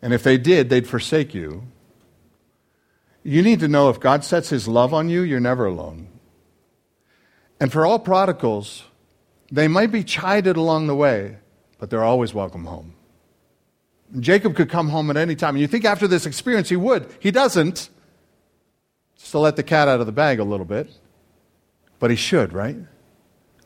[0.00, 1.64] and if they did, they'd forsake you,
[3.24, 6.08] you need to know if God sets his love on you, you're never alone.
[7.58, 8.84] And for all prodigals,
[9.50, 11.38] they might be chided along the way,
[11.78, 12.94] but they're always welcome home.
[14.20, 15.54] Jacob could come home at any time.
[15.54, 17.08] And you think after this experience he would.
[17.18, 17.88] He doesn't.
[19.16, 20.90] Just to let the cat out of the bag a little bit.
[21.98, 22.76] But he should, right?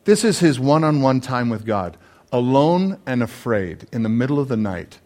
[0.05, 1.97] This is his one on one time with God.
[2.31, 4.99] Alone and afraid in the middle of the night.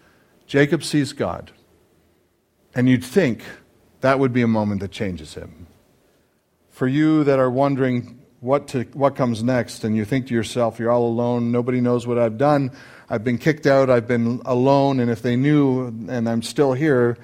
[0.46, 1.52] Jacob sees God.
[2.76, 3.44] And you'd think,
[4.04, 5.66] that would be a moment that changes him.
[6.72, 10.78] For you that are wondering what, to, what comes next, and you think to yourself,
[10.78, 12.72] you're all alone, nobody knows what I've done,
[13.10, 17.18] I've been kicked out, I've been alone, and if they knew and I'm still here,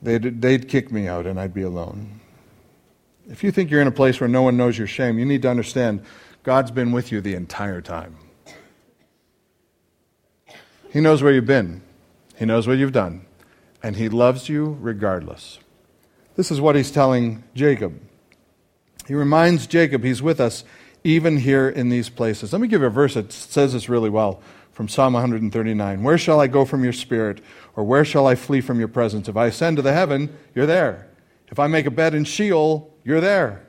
[0.00, 2.20] they'd, they'd kick me out and I'd be alone.
[3.28, 5.42] If you think you're in a place where no one knows your shame, you need
[5.42, 6.02] to understand
[6.42, 8.16] God's been with you the entire time.
[10.90, 11.82] He knows where you've been,
[12.38, 13.26] He knows what you've done,
[13.82, 15.58] and He loves you regardless.
[16.38, 18.00] This is what he's telling Jacob.
[19.08, 20.62] He reminds Jacob he's with us
[21.02, 22.52] even here in these places.
[22.52, 26.00] Let me give you a verse that says this really well from Psalm 139.
[26.04, 27.40] Where shall I go from your spirit,
[27.74, 29.28] or where shall I flee from your presence?
[29.28, 31.08] If I ascend to the heaven, you're there.
[31.48, 33.66] If I make a bed in Sheol, you're there.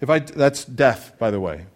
[0.00, 1.66] If I, that's death, by the way.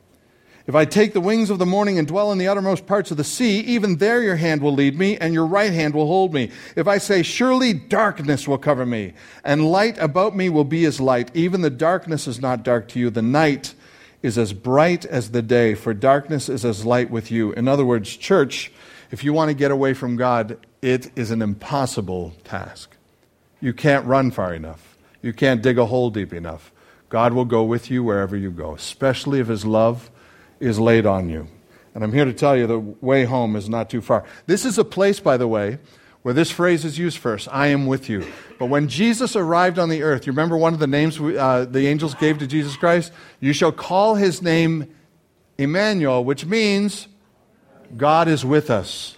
[0.69, 3.17] If I take the wings of the morning and dwell in the uttermost parts of
[3.17, 6.35] the sea, even there your hand will lead me, and your right hand will hold
[6.35, 6.51] me.
[6.77, 11.01] If I say, Surely darkness will cover me, and light about me will be as
[11.01, 13.09] light, even the darkness is not dark to you.
[13.09, 13.75] The night
[14.23, 17.53] is as bright as the day, for darkness is as light with you.
[17.53, 18.71] In other words, church,
[19.11, 22.95] if you want to get away from God, it is an impossible task.
[23.59, 26.73] You can't run far enough, you can't dig a hole deep enough.
[27.09, 30.11] God will go with you wherever you go, especially if His love
[30.61, 31.49] is laid on you.
[31.95, 34.25] And I'm here to tell you the way home is not too far.
[34.47, 35.79] This is a place, by the way,
[36.23, 38.27] where this phrase is used first I am with you.
[38.59, 41.87] But when Jesus arrived on the earth, you remember one of the names uh, the
[41.87, 43.13] angels gave to Jesus Christ?
[43.41, 44.95] You shall call his name
[45.57, 47.09] Emmanuel, which means
[47.97, 49.17] God is with us.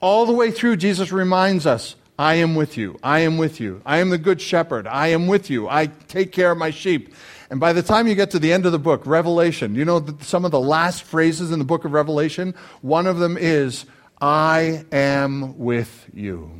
[0.00, 2.98] All the way through, Jesus reminds us I am with you.
[3.02, 3.80] I am with you.
[3.86, 4.86] I am the good shepherd.
[4.86, 5.68] I am with you.
[5.68, 7.14] I take care of my sheep.
[7.50, 10.04] And by the time you get to the end of the book, Revelation, you know
[10.20, 12.54] some of the last phrases in the book of Revelation?
[12.82, 13.86] One of them is,
[14.20, 16.50] I am with you.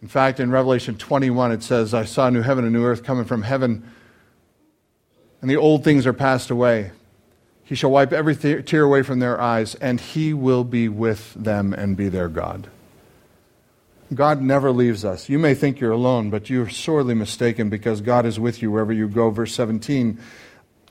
[0.00, 2.84] In fact, in Revelation 21, it says, I saw a new heaven and a new
[2.84, 3.88] earth coming from heaven,
[5.40, 6.90] and the old things are passed away.
[7.62, 11.72] He shall wipe every tear away from their eyes, and he will be with them
[11.72, 12.68] and be their God.
[14.14, 15.28] God never leaves us.
[15.28, 18.92] You may think you're alone, but you're sorely mistaken because God is with you wherever
[18.92, 19.30] you go.
[19.30, 20.18] Verse 17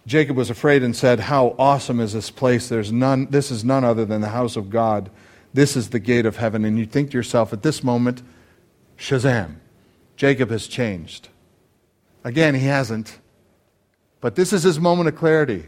[0.07, 2.69] Jacob was afraid and said, How awesome is this place?
[2.69, 5.11] There's none, this is none other than the house of God.
[5.53, 6.65] This is the gate of heaven.
[6.65, 8.23] And you think to yourself, at this moment,
[8.97, 9.57] Shazam,
[10.15, 11.29] Jacob has changed.
[12.23, 13.19] Again, he hasn't.
[14.21, 15.65] But this is his moment of clarity.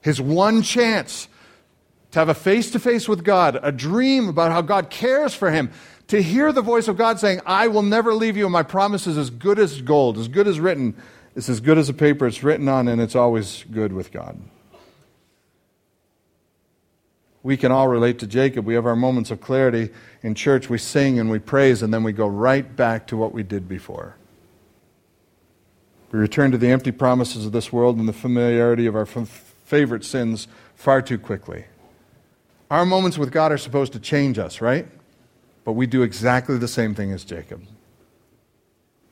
[0.00, 1.28] His one chance
[2.12, 5.50] to have a face to face with God, a dream about how God cares for
[5.50, 5.70] him,
[6.10, 9.06] to hear the voice of God saying, I will never leave you, and my promise
[9.06, 10.96] is as good as gold, as good as written.
[11.36, 14.36] It's as good as a paper it's written on, and it's always good with God.
[17.44, 18.66] We can all relate to Jacob.
[18.66, 20.68] We have our moments of clarity in church.
[20.68, 23.68] We sing and we praise, and then we go right back to what we did
[23.68, 24.16] before.
[26.10, 29.54] We return to the empty promises of this world and the familiarity of our f-
[29.64, 31.66] favorite sins far too quickly.
[32.68, 34.88] Our moments with God are supposed to change us, right?
[35.64, 37.64] But we do exactly the same thing as Jacob.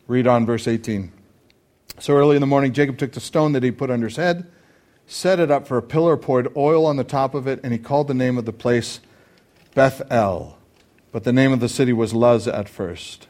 [0.06, 1.12] Read on verse 18.
[1.98, 4.46] So early in the morning, Jacob took the stone that he put under his head,
[5.06, 7.78] set it up for a pillar, poured oil on the top of it, and he
[7.78, 9.00] called the name of the place
[9.74, 10.58] Bethel.
[11.12, 13.26] But the name of the city was Luz at first.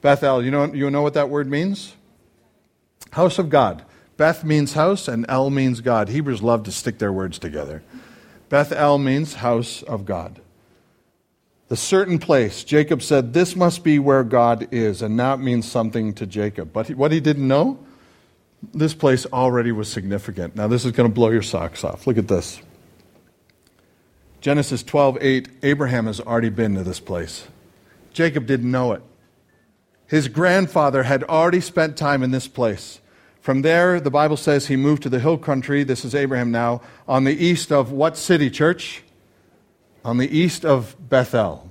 [0.00, 1.94] Bethel, you know, you know what that word means?
[3.12, 3.84] House of God.
[4.16, 6.08] Beth means house, and El means God.
[6.08, 7.82] Hebrews love to stick their words together.
[8.48, 10.40] Bethel means house of God.
[11.68, 16.14] The certain place, Jacob said, This must be where God is, and it means something
[16.14, 16.72] to Jacob.
[16.72, 17.78] But what he didn't know,
[18.72, 20.54] this place already was significant.
[20.54, 22.06] Now, this is going to blow your socks off.
[22.06, 22.60] Look at this.
[24.40, 27.48] Genesis 12 8, Abraham has already been to this place.
[28.12, 29.02] Jacob didn't know it.
[30.06, 33.00] His grandfather had already spent time in this place.
[33.40, 35.82] From there, the Bible says he moved to the hill country.
[35.82, 39.02] This is Abraham now, on the east of what city, church?
[40.06, 41.68] On the east of Bethel,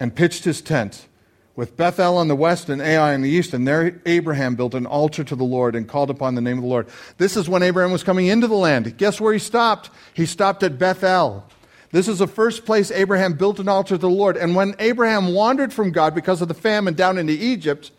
[0.00, 1.06] and pitched his tent
[1.54, 3.54] with Bethel on the west and Ai on the east.
[3.54, 6.64] And there Abraham built an altar to the Lord and called upon the name of
[6.64, 6.88] the Lord.
[7.18, 8.96] This is when Abraham was coming into the land.
[8.98, 9.90] Guess where he stopped?
[10.12, 11.46] He stopped at Bethel.
[11.92, 14.36] This is the first place Abraham built an altar to the Lord.
[14.36, 17.92] And when Abraham wandered from God because of the famine down into Egypt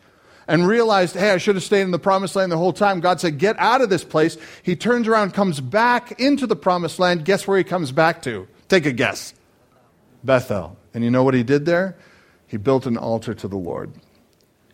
[0.46, 3.22] and realized, hey, I should have stayed in the promised land the whole time, God
[3.22, 4.36] said, get out of this place.
[4.62, 7.24] He turns around, comes back into the promised land.
[7.24, 8.46] Guess where he comes back to?
[8.68, 9.34] Take a guess
[10.24, 10.78] Bethel.
[10.94, 11.96] And you know what he did there?
[12.48, 13.92] He built an altar to the Lord.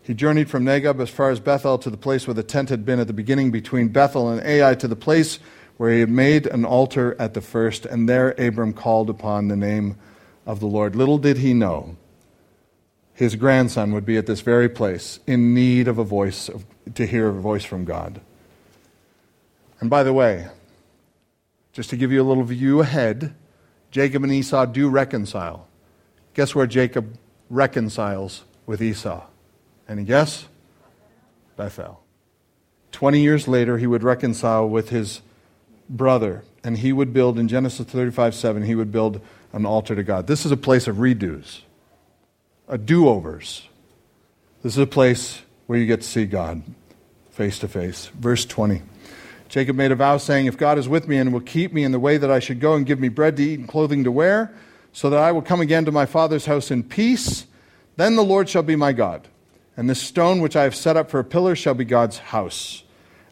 [0.02, 2.86] He journeyed from Negeb as far as Bethel to the place where the tent had
[2.86, 5.40] been at the beginning, between Bethel and Ai, to the place
[5.78, 9.56] where he had made an altar at the first, and there Abram called upon the
[9.56, 9.98] name
[10.46, 10.96] of the Lord.
[10.96, 11.96] Little did he know
[13.14, 17.06] his grandson would be at this very place in need of a voice, of, to
[17.06, 18.22] hear a voice from God.
[19.80, 20.48] And by the way,
[21.72, 23.36] just to give you a little view ahead,
[23.92, 25.68] Jacob and Esau do reconcile.
[26.34, 27.18] Guess where Jacob
[27.50, 29.24] reconciles with Esau?
[29.88, 30.48] Any guess?
[31.58, 32.02] Bethel.
[32.92, 35.22] Twenty years later, he would reconcile with his
[35.90, 39.22] brother, and he would build, in Genesis 35 7, he would build
[39.54, 40.28] an altar to God.
[40.28, 41.62] This is a place of redos,
[42.68, 43.68] a do overs.
[44.62, 46.62] This is a place where you get to see God
[47.32, 48.08] face to face.
[48.08, 48.82] Verse 20.
[49.50, 51.92] Jacob made a vow saying, If God is with me and will keep me in
[51.92, 54.12] the way that I should go and give me bread to eat and clothing to
[54.12, 54.54] wear,
[54.94, 57.48] so that I will come again to my father's house in peace,
[57.98, 59.28] then the Lord shall be my God.
[59.76, 62.84] And this stone which I have set up for a pillar shall be God's house.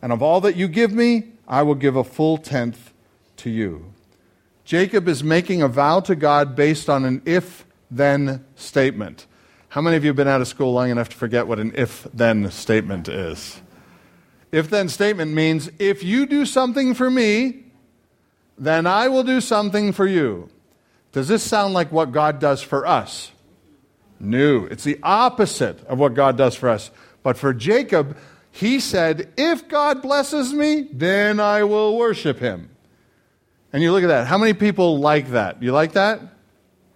[0.01, 2.93] And of all that you give me, I will give a full tenth
[3.37, 3.93] to you.
[4.65, 9.27] Jacob is making a vow to God based on an if then statement.
[9.69, 11.73] How many of you have been out of school long enough to forget what an
[11.75, 13.61] if then statement is?
[14.51, 17.63] If then statement means if you do something for me,
[18.57, 20.49] then I will do something for you.
[21.11, 23.31] Does this sound like what God does for us?
[24.19, 26.91] No, it's the opposite of what God does for us.
[27.23, 28.17] But for Jacob,
[28.51, 32.69] he said, If God blesses me, then I will worship him.
[33.73, 34.27] And you look at that.
[34.27, 35.61] How many people like that?
[35.61, 36.21] You like that?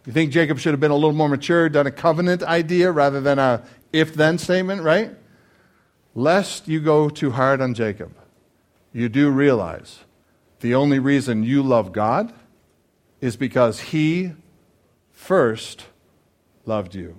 [0.05, 3.21] You think Jacob should have been a little more mature, done a covenant idea rather
[3.21, 5.11] than a if then statement, right?
[6.13, 8.13] Lest you go too hard on Jacob,
[8.93, 10.01] you do realize
[10.61, 12.31] The only reason you love God
[13.19, 14.33] is because He
[15.11, 15.85] first
[16.65, 17.15] loved you.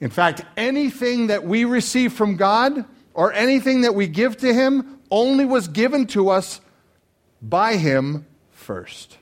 [0.00, 5.00] In fact, anything that we receive from God or anything that we give to Him
[5.10, 6.60] only was given to us
[7.42, 9.18] by Him first.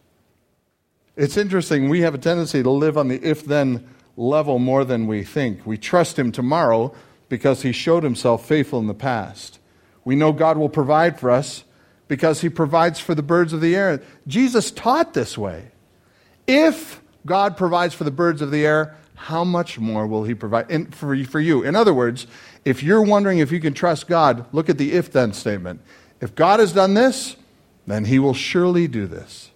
[1.16, 3.88] It's interesting, we have a tendency to live on the if then
[4.18, 5.66] level more than we think.
[5.66, 6.94] We trust Him tomorrow
[7.28, 9.58] because He showed Himself faithful in the past.
[10.04, 11.64] We know God will provide for us
[12.08, 14.02] because He provides for the birds of the air.
[14.26, 15.70] Jesus taught this way.
[16.46, 20.94] If God provides for the birds of the air, how much more will He provide
[20.94, 21.64] for, for you?
[21.64, 22.26] In other words,
[22.64, 25.80] if you're wondering if you can trust God, look at the if then statement.
[26.20, 27.36] If God has done this,
[27.86, 29.50] then He will surely do this.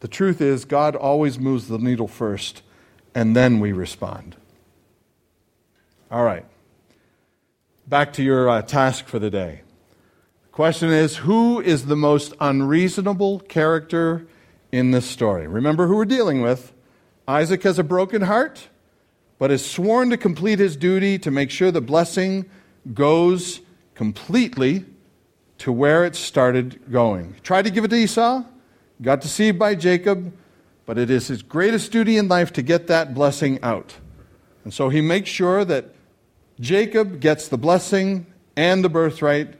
[0.00, 2.62] The truth is, God always moves the needle first,
[3.14, 4.36] and then we respond.
[6.08, 6.44] All right.
[7.88, 9.62] Back to your uh, task for the day.
[10.44, 14.26] The question is Who is the most unreasonable character
[14.70, 15.48] in this story?
[15.48, 16.72] Remember who we're dealing with.
[17.26, 18.68] Isaac has a broken heart,
[19.40, 22.48] but is sworn to complete his duty to make sure the blessing
[22.94, 23.60] goes
[23.96, 24.84] completely
[25.58, 27.34] to where it started going.
[27.42, 28.44] Tried to give it to Esau,
[29.02, 30.32] got deceived by Jacob,
[30.84, 33.96] but it is his greatest duty in life to get that blessing out.
[34.62, 35.95] And so he makes sure that
[36.58, 38.26] Jacob gets the blessing
[38.56, 39.54] and the birthright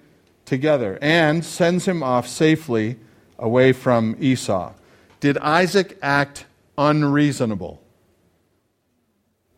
[0.45, 2.97] together and sends him off safely
[3.39, 4.73] away from Esau.
[5.21, 6.47] Did Isaac act
[6.79, 7.83] unreasonable?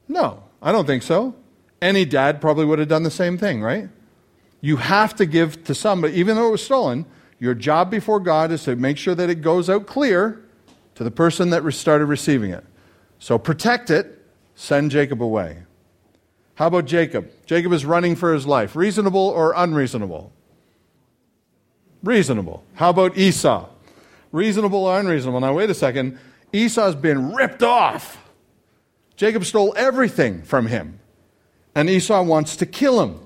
[0.08, 1.34] No, I don't think so.
[1.80, 3.88] Any dad probably would have done the same thing, right?
[4.60, 7.06] You have to give to somebody, even though it was stolen.
[7.38, 10.42] Your job before God is to make sure that it goes out clear
[10.96, 12.64] to the person that started receiving it.
[13.20, 14.24] So protect it,
[14.56, 15.58] send Jacob away.
[16.58, 17.30] How about Jacob?
[17.46, 18.74] Jacob is running for his life.
[18.74, 20.32] Reasonable or unreasonable?
[22.02, 22.64] Reasonable.
[22.74, 23.68] How about Esau?
[24.32, 25.38] Reasonable or unreasonable?
[25.38, 26.18] Now, wait a second.
[26.52, 28.28] Esau's been ripped off.
[29.14, 30.98] Jacob stole everything from him,
[31.76, 33.20] and Esau wants to kill him.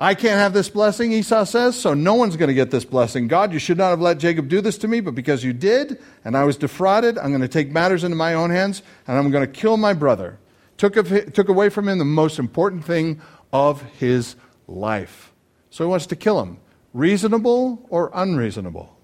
[0.00, 3.28] I can't have this blessing, Esau says, so no one's going to get this blessing.
[3.28, 6.02] God, you should not have let Jacob do this to me, but because you did,
[6.24, 9.30] and I was defrauded, I'm going to take matters into my own hands, and I'm
[9.30, 10.40] going to kill my brother.
[10.78, 13.20] Took, of, took away from him the most important thing
[13.52, 15.32] of his life.
[15.70, 16.58] So he wants to kill him.
[16.94, 18.96] Reasonable or unreasonable?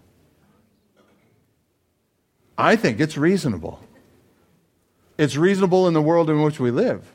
[2.57, 3.81] I think it's reasonable.
[5.19, 7.15] It's reasonable in the world in which we live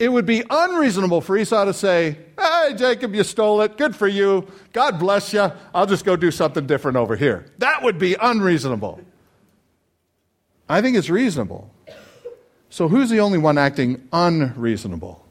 [0.00, 3.76] it would be unreasonable for Esau to say, Hey, Jacob, you stole it.
[3.76, 4.48] Good for you.
[4.72, 5.52] God bless you.
[5.74, 7.44] I'll just go do something different over here.
[7.58, 9.00] That would be unreasonable.
[10.70, 11.70] I think it's reasonable.
[12.70, 15.26] So, who's the only one acting unreasonable?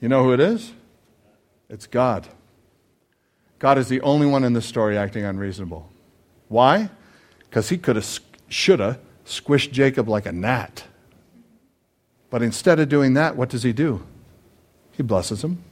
[0.00, 0.72] You know who it is?
[1.70, 2.28] It's God.
[3.58, 5.90] God is the only one in this story acting unreasonable.
[6.48, 6.90] Why?
[7.38, 10.84] Because he could have, should have squished Jacob like a gnat.
[12.28, 14.04] But instead of doing that, what does he do?
[14.92, 15.64] He blesses him.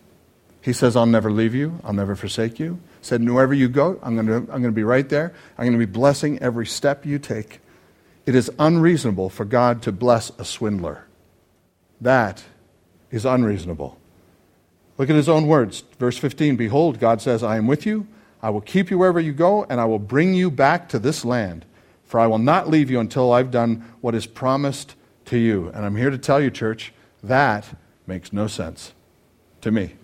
[0.63, 2.81] He says, I'll never leave you, I'll never forsake you.
[3.01, 5.35] He said, Wherever you go, I'm going to, I'm going to be right there.
[5.59, 7.61] I'm going to be blessing every step you take.
[8.25, 11.07] It is unreasonable for God to bless a swindler.
[12.01, 12.45] That
[13.11, 13.99] is unreasonable.
[14.99, 15.85] Look at his own words.
[15.99, 18.07] Verse 15 Behold, God says, I am with you.
[18.43, 21.25] I will keep you wherever you go, and I will bring you back to this
[21.25, 21.65] land.
[22.05, 24.95] For I will not leave you until I've done what is promised
[25.27, 25.69] to you.
[25.75, 26.93] And I'm here to tell you, church,
[27.23, 27.67] that
[28.07, 28.93] makes no sense
[29.63, 29.95] to me.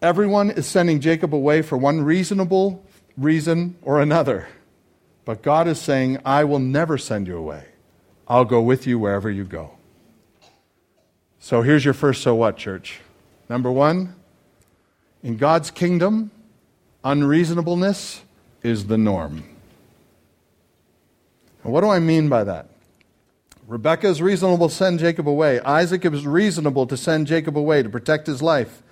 [0.00, 2.84] Everyone is sending Jacob away for one reasonable
[3.16, 4.48] reason or another.
[5.24, 7.66] But God is saying, I will never send you away.
[8.26, 9.72] I'll go with you wherever you go.
[11.38, 13.00] So here's your first so what, church.
[13.48, 14.14] Number one,
[15.22, 16.30] in God's kingdom,
[17.04, 18.22] unreasonableness
[18.62, 19.44] is the norm.
[21.64, 22.68] And what do I mean by that?
[23.66, 25.60] Rebekah is reasonable to send Jacob away.
[25.60, 28.82] Isaac is reasonable to send Jacob away to protect his life.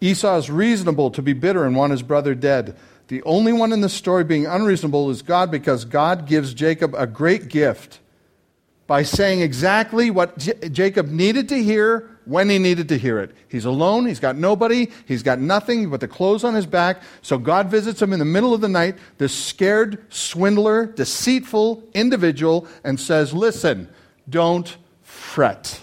[0.00, 2.76] Esau is reasonable to be bitter and want his brother dead.
[3.08, 7.06] The only one in the story being unreasonable is God because God gives Jacob a
[7.06, 8.00] great gift
[8.86, 13.34] by saying exactly what J- Jacob needed to hear when he needed to hear it.
[13.48, 17.02] He's alone, he's got nobody, he's got nothing but the clothes on his back.
[17.22, 22.66] So God visits him in the middle of the night, this scared, swindler, deceitful individual,
[22.82, 23.88] and says, Listen,
[24.28, 25.82] don't fret.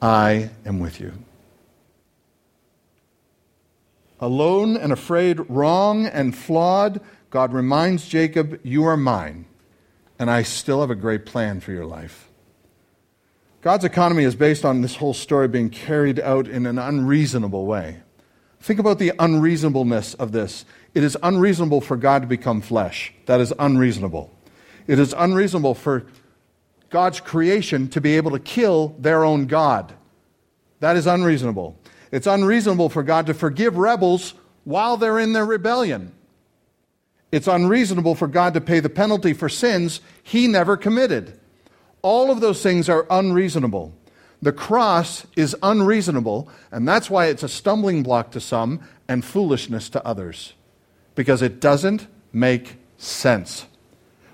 [0.00, 1.12] I am with you.
[4.20, 7.00] Alone and afraid, wrong and flawed,
[7.30, 9.46] God reminds Jacob, You are mine,
[10.18, 12.28] and I still have a great plan for your life.
[13.60, 17.98] God's economy is based on this whole story being carried out in an unreasonable way.
[18.60, 20.64] Think about the unreasonableness of this.
[20.94, 23.12] It is unreasonable for God to become flesh.
[23.26, 24.32] That is unreasonable.
[24.86, 26.06] It is unreasonable for
[26.90, 29.94] God's creation to be able to kill their own God.
[30.80, 31.76] That is unreasonable.
[32.10, 34.34] It's unreasonable for God to forgive rebels
[34.64, 36.12] while they're in their rebellion.
[37.30, 41.38] It's unreasonable for God to pay the penalty for sins he never committed.
[42.00, 43.94] All of those things are unreasonable.
[44.40, 49.88] The cross is unreasonable, and that's why it's a stumbling block to some and foolishness
[49.90, 50.54] to others,
[51.14, 53.66] because it doesn't make sense.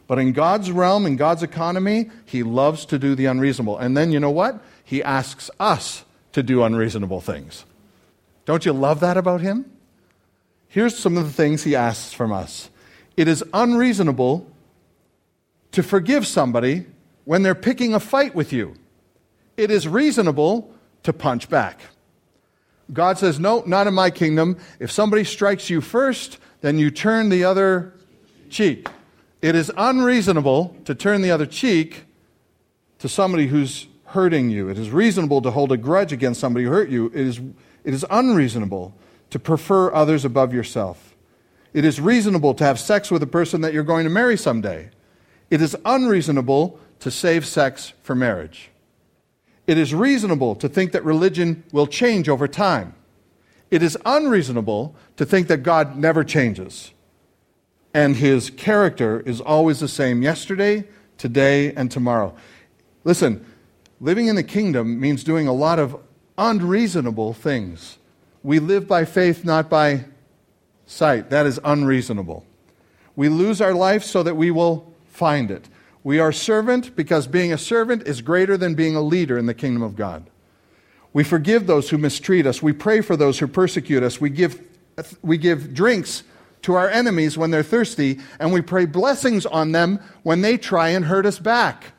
[0.07, 3.79] But in God's realm, in God's economy, He loves to do the unreasonable.
[3.79, 4.63] And then you know what?
[4.85, 6.04] He asks us
[6.35, 7.65] to do unreasonable things.
[8.45, 9.71] Don't you love that about Him?
[10.69, 12.71] Here's some of the things He asks from us
[13.17, 14.47] it is unreasonable
[15.73, 16.87] to forgive somebody
[17.25, 18.77] when they're picking a fight with you
[19.57, 20.73] it is reasonable
[21.03, 21.81] to punch back.
[22.93, 24.59] God says, No, not in my kingdom.
[24.79, 27.95] If somebody strikes you first, then you turn the other
[28.51, 28.89] cheek.
[29.41, 32.05] It is unreasonable to turn the other cheek
[32.99, 34.69] to somebody who's hurting you.
[34.69, 37.07] It is reasonable to hold a grudge against somebody who hurt you.
[37.07, 37.41] It is,
[37.85, 38.95] it is unreasonable
[39.31, 41.15] to prefer others above yourself.
[41.73, 44.91] It is reasonable to have sex with a person that you're going to marry someday.
[45.51, 48.71] It is unreasonable to save sex for marriage.
[49.67, 52.95] It is reasonable to think that religion will change over time.
[53.71, 56.95] It is unreasonable to think that God never changes
[57.95, 60.85] and his character is always the same yesterday,
[61.17, 62.35] today, and tomorrow.
[63.05, 63.47] Listen,
[64.01, 65.97] living in the kingdom means doing a lot of
[66.37, 67.99] unreasonable things.
[68.43, 70.05] We live by faith, not by
[70.87, 71.31] sight.
[71.31, 72.45] That is unreasonable.
[73.17, 75.69] We lose our life so that we will find it.
[76.03, 79.55] We are servant because being a servant is greater than being a leader in the
[79.55, 80.29] kingdom of God.
[81.15, 82.61] We forgive those who mistreat us.
[82.63, 84.21] We pray for those who persecute us.
[84.21, 84.61] We give,
[85.23, 86.25] we give drinks
[86.63, 90.89] to our enemies when they're thirsty, and we pray blessings on them when they try
[90.89, 91.94] and hurt us back.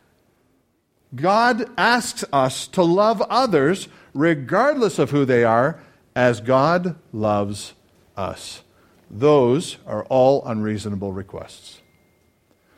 [1.16, 5.80] God asks us to love others regardless of who they are,
[6.16, 7.74] as God loves
[8.16, 8.64] us.
[9.12, 11.82] Those are all unreasonable requests.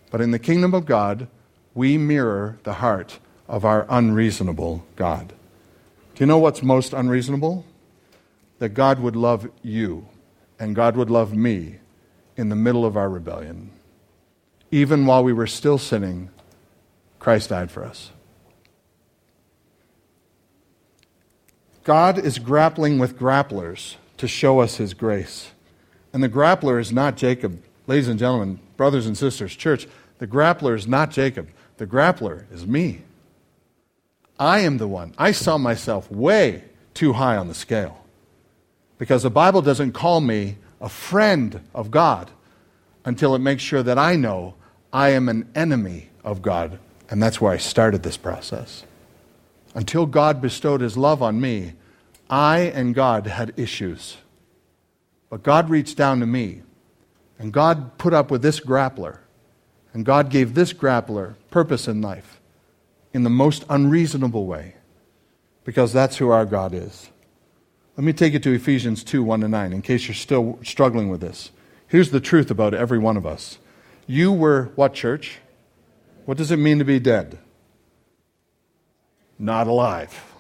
[0.10, 1.28] But in the kingdom of God,
[1.76, 5.34] we mirror the heart of our unreasonable God.
[6.16, 7.66] Do you know what's most unreasonable?
[8.60, 10.08] That God would love you
[10.60, 11.78] and God would love me
[12.36, 13.72] in the middle of our rebellion.
[14.72, 16.30] Even while we were still sinning,
[17.20, 18.12] Christ died for us.
[21.88, 25.52] God is grappling with grapplers to show us his grace.
[26.12, 27.64] And the grappler is not Jacob.
[27.88, 31.48] Ladies and gentlemen, brothers and sisters, church, the grappler is not Jacob.
[31.78, 33.04] The grappler is me.
[34.38, 35.16] I am the one.
[35.18, 38.04] I saw myself way too high on the scale.
[38.98, 42.30] Because the Bible doesn't call me a friend of God
[43.06, 44.56] until it makes sure that I know
[44.92, 46.80] I am an enemy of God.
[47.10, 48.84] And that's where I started this process.
[49.74, 51.72] Until God bestowed his love on me,
[52.30, 54.18] I and God had issues.
[55.30, 56.62] But God reached down to me,
[57.38, 59.20] and God put up with this grappler
[59.98, 62.40] and God gave this grappler purpose in life
[63.14, 64.76] in the most unreasonable way
[65.64, 67.10] because that's who our God is.
[67.96, 71.10] Let me take you to Ephesians 2 1 to 9 in case you're still struggling
[71.10, 71.50] with this.
[71.88, 73.58] Here's the truth about every one of us.
[74.06, 75.40] You were what, church?
[76.26, 77.40] What does it mean to be dead?
[79.40, 80.36] Not alive.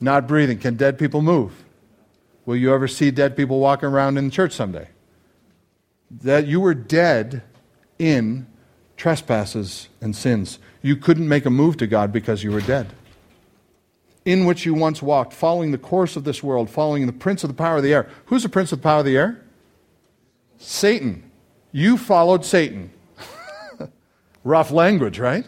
[0.00, 0.58] Not breathing.
[0.58, 1.64] Can dead people move?
[2.46, 4.88] Will you ever see dead people walking around in the church someday?
[6.10, 7.42] That you were dead
[7.98, 8.46] in
[8.96, 10.58] trespasses and sins.
[10.82, 12.88] You couldn't make a move to God because you were dead.
[14.24, 17.48] In which you once walked, following the course of this world, following the prince of
[17.48, 18.08] the power of the air.
[18.26, 19.42] Who's the prince of the power of the air?
[20.58, 21.30] Satan.
[21.72, 22.90] You followed Satan.
[24.44, 25.46] Rough language, right?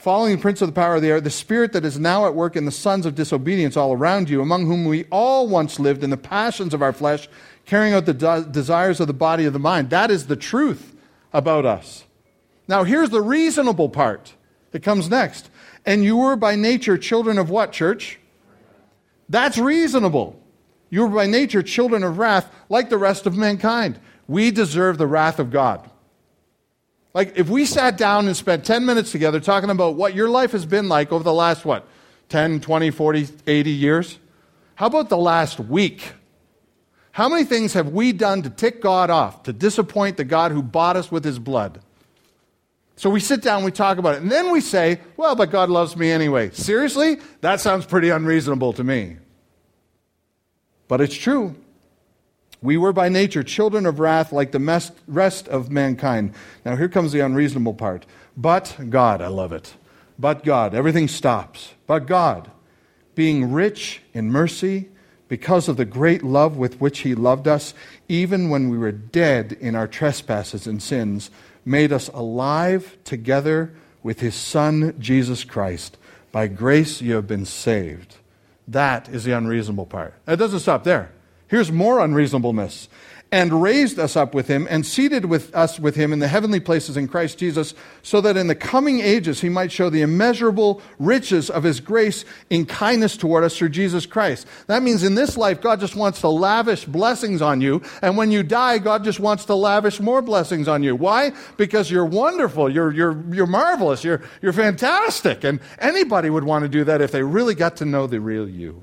[0.00, 2.34] Following the prince of the power of the air, the spirit that is now at
[2.34, 6.02] work in the sons of disobedience all around you, among whom we all once lived
[6.02, 7.28] in the passions of our flesh
[7.66, 9.90] carrying out the de- desires of the body of the mind.
[9.90, 10.96] That is the truth
[11.34, 12.04] about us.
[12.66, 14.32] Now, here's the reasonable part
[14.70, 15.50] that comes next.
[15.84, 18.18] And you were by nature children of what, church?
[19.28, 20.40] That's reasonable.
[20.88, 24.00] You were by nature children of wrath like the rest of mankind.
[24.26, 25.90] We deserve the wrath of God.
[27.12, 30.52] Like, if we sat down and spent 10 minutes together talking about what your life
[30.52, 31.86] has been like over the last, what,
[32.28, 34.18] 10, 20, 40, 80 years?
[34.76, 36.12] How about the last week?
[37.12, 40.62] How many things have we done to tick God off, to disappoint the God who
[40.62, 41.80] bought us with his blood?
[42.94, 45.70] So we sit down, we talk about it, and then we say, well, but God
[45.70, 46.50] loves me anyway.
[46.50, 47.18] Seriously?
[47.40, 49.16] That sounds pretty unreasonable to me.
[50.86, 51.56] But it's true.
[52.62, 56.34] We were by nature children of wrath like the rest of mankind.
[56.64, 58.04] Now, here comes the unreasonable part.
[58.36, 59.74] But God, I love it.
[60.18, 61.72] But God, everything stops.
[61.86, 62.50] But God,
[63.14, 64.88] being rich in mercy,
[65.28, 67.72] because of the great love with which He loved us,
[68.08, 71.30] even when we were dead in our trespasses and sins,
[71.64, 75.96] made us alive together with His Son, Jesus Christ.
[76.32, 78.16] By grace you have been saved.
[78.68, 80.14] That is the unreasonable part.
[80.26, 81.12] It doesn't stop there.
[81.50, 82.88] Here's more unreasonableness
[83.32, 86.60] and raised us up with him and seated with us with him in the heavenly
[86.60, 90.82] places in Christ Jesus, so that in the coming ages he might show the immeasurable
[90.98, 94.46] riches of his grace in kindness toward us through Jesus Christ.
[94.66, 98.30] That means in this life, God just wants to lavish blessings on you, and when
[98.30, 100.96] you die, God just wants to lavish more blessings on you.
[100.96, 101.32] Why?
[101.56, 106.68] Because you're wonderful, you're, you're, you're marvelous, you're, you're fantastic, and anybody would want to
[106.68, 108.82] do that if they really got to know the real you.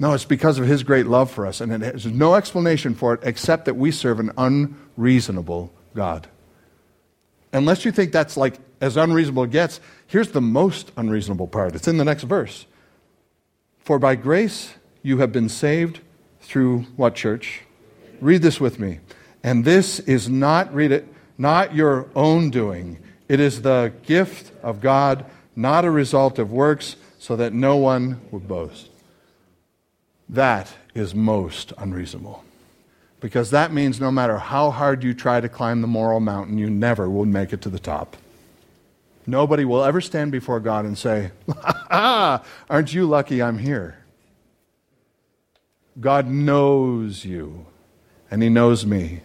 [0.00, 3.20] No, it's because of his great love for us, and there's no explanation for it
[3.22, 6.26] except that we serve an unreasonable God.
[7.52, 11.74] Unless you think that's like as unreasonable it gets, here's the most unreasonable part.
[11.74, 12.64] It's in the next verse.
[13.80, 14.72] For by grace
[15.02, 16.00] you have been saved
[16.40, 17.60] through what church?
[18.22, 19.00] Read this with me.
[19.42, 22.98] And this is not, read it, not your own doing.
[23.28, 28.20] It is the gift of God, not a result of works, so that no one
[28.30, 28.89] would boast.
[30.30, 32.44] That is most unreasonable.
[33.18, 36.70] Because that means no matter how hard you try to climb the moral mountain, you
[36.70, 38.16] never will make it to the top.
[39.26, 41.32] Nobody will ever stand before God and say,
[41.90, 43.98] Aren't you lucky I'm here?
[46.00, 47.66] God knows you,
[48.30, 49.22] and He knows me,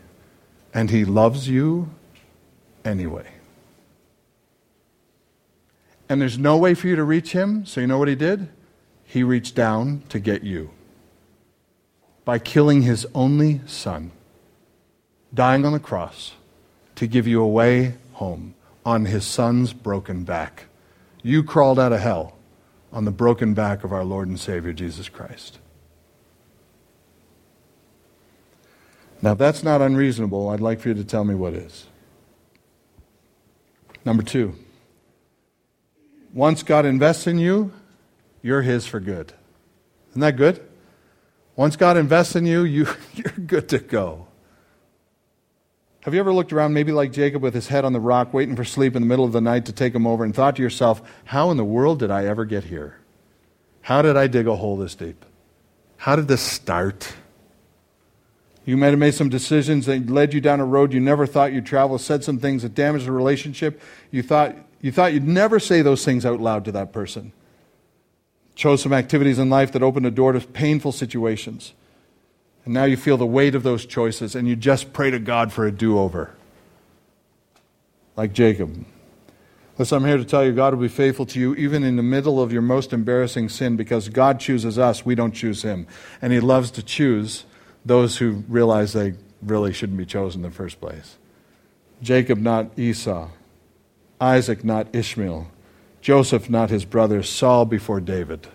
[0.73, 1.91] and He loves you
[2.83, 3.27] anyway.
[6.09, 8.49] And there's no way for you to reach Him, so you know what He did?
[9.03, 10.71] He reached down to get you
[12.25, 14.11] by killing his only son,
[15.33, 16.33] dying on the cross
[16.95, 18.55] to give you a way home
[18.85, 20.65] on his son's broken back.
[21.21, 22.35] You crawled out of hell
[22.91, 25.59] on the broken back of our Lord and Savior Jesus Christ.
[29.21, 31.85] Now, if that's not unreasonable, I'd like for you to tell me what is.
[34.03, 34.55] Number two,
[36.33, 37.73] once God invests in you,
[38.41, 39.33] you're His for good.
[40.11, 40.65] Isn't that good?
[41.55, 44.27] Once God invests in you, you you're good to go.
[46.01, 48.55] Have you ever looked around, maybe like Jacob with his head on the rock, waiting
[48.55, 50.61] for sleep in the middle of the night to take him over, and thought to
[50.61, 52.99] yourself, how in the world did I ever get here?
[53.81, 55.25] How did I dig a hole this deep?
[55.97, 57.13] How did this start?
[58.65, 61.53] You might have made some decisions that led you down a road you never thought
[61.53, 63.81] you'd travel, said some things that damaged the relationship.
[64.11, 67.31] You thought, you thought you'd never say those things out loud to that person
[68.55, 71.73] chose some activities in life that opened a door to painful situations.
[72.63, 75.53] And now you feel the weight of those choices and you just pray to God
[75.53, 76.33] for a do over.
[78.15, 78.85] Like Jacob.
[79.77, 82.03] Listen, I'm here to tell you God will be faithful to you even in the
[82.03, 85.85] middle of your most embarrassing sin because God chooses us, we don't choose Him.
[86.21, 87.43] And He loves to choose
[87.83, 91.17] those who realize they really shouldn't be chosen in the first place.
[92.01, 93.29] Jacob, not Esau.
[94.19, 95.51] Isaac, not Ishmael.
[96.05, 98.47] Joseph, not his brother, Saul before David.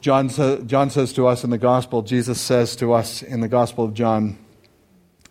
[0.00, 0.30] John,
[0.66, 3.92] John says to us in the gospel, Jesus says to us in the gospel of
[3.92, 4.38] John,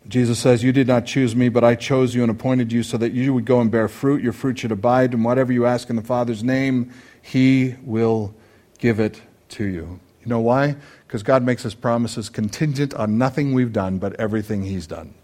[0.08, 2.98] Jesus says, You did not choose me, but I chose you and appointed you so
[2.98, 4.22] that you would go and bear fruit.
[4.22, 8.36] Your fruit should abide, and whatever you ask in the Father's name, he will
[8.78, 9.20] give it
[9.50, 10.00] to you.
[10.22, 10.76] You know why?
[11.08, 15.16] Because God makes his promises contingent on nothing we've done, but everything he's done.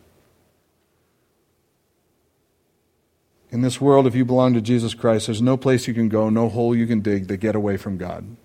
[3.56, 6.30] In this world, if you belong to Jesus Christ, there's no place you can go,
[6.30, 8.36] no hole you can dig to get away from God.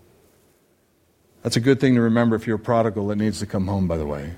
[1.42, 3.88] That's a good thing to remember if you're a prodigal that needs to come home,
[3.88, 4.34] by the way.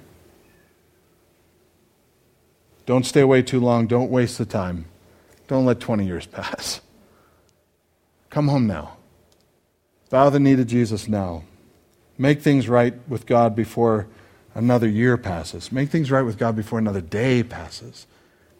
[2.87, 3.87] Don't stay away too long.
[3.87, 4.87] Don't waste the time.
[5.47, 6.81] Don't let 20 years pass.
[8.31, 8.97] Come home now.
[10.09, 11.45] Bow the knee to Jesus now.
[12.17, 14.07] Make things right with God before
[14.55, 15.71] another year passes.
[15.71, 18.07] Make things right with God before another day passes.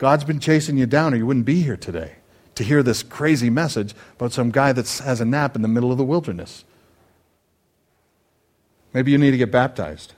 [0.03, 2.17] God's been chasing you down, or you wouldn't be here today
[2.57, 5.93] to hear this crazy message about some guy that has a nap in the middle
[5.93, 6.65] of the wilderness.
[8.93, 10.15] Maybe you need to get baptized.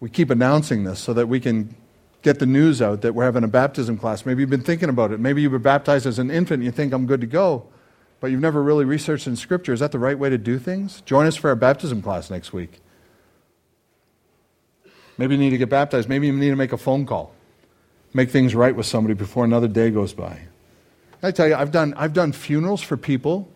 [0.00, 1.76] We keep announcing this so that we can
[2.22, 4.26] get the news out that we're having a baptism class.
[4.26, 5.20] Maybe you've been thinking about it.
[5.20, 7.68] Maybe you were baptized as an infant and you think I'm good to go,
[8.18, 9.74] but you've never really researched in Scripture.
[9.74, 11.02] Is that the right way to do things?
[11.02, 12.80] Join us for our baptism class next week.
[15.18, 16.08] Maybe you need to get baptized.
[16.08, 17.32] Maybe you need to make a phone call
[18.16, 20.40] make things right with somebody before another day goes by.
[21.22, 23.48] I tell you, I've done, I've done funerals for people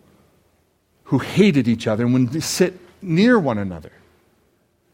[1.05, 3.91] who hated each other and would sit near one another.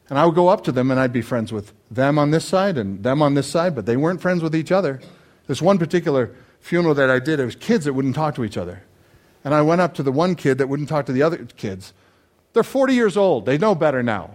[0.10, 2.46] And I would go up to them and I'd be friends with them on this
[2.46, 5.02] side and them on this side, but they weren't friends with each other.
[5.48, 8.58] There's one particular funeral that I did, it was kids that wouldn't talk to each
[8.58, 8.84] other.
[9.44, 11.94] And I went up to the one kid that wouldn't talk to the other kids.
[12.54, 14.32] They're 40 years old, they know better now.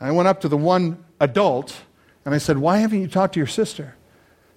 [0.00, 1.82] I went up to the one adult
[2.24, 3.94] and I said, Why haven't you talked to your sister?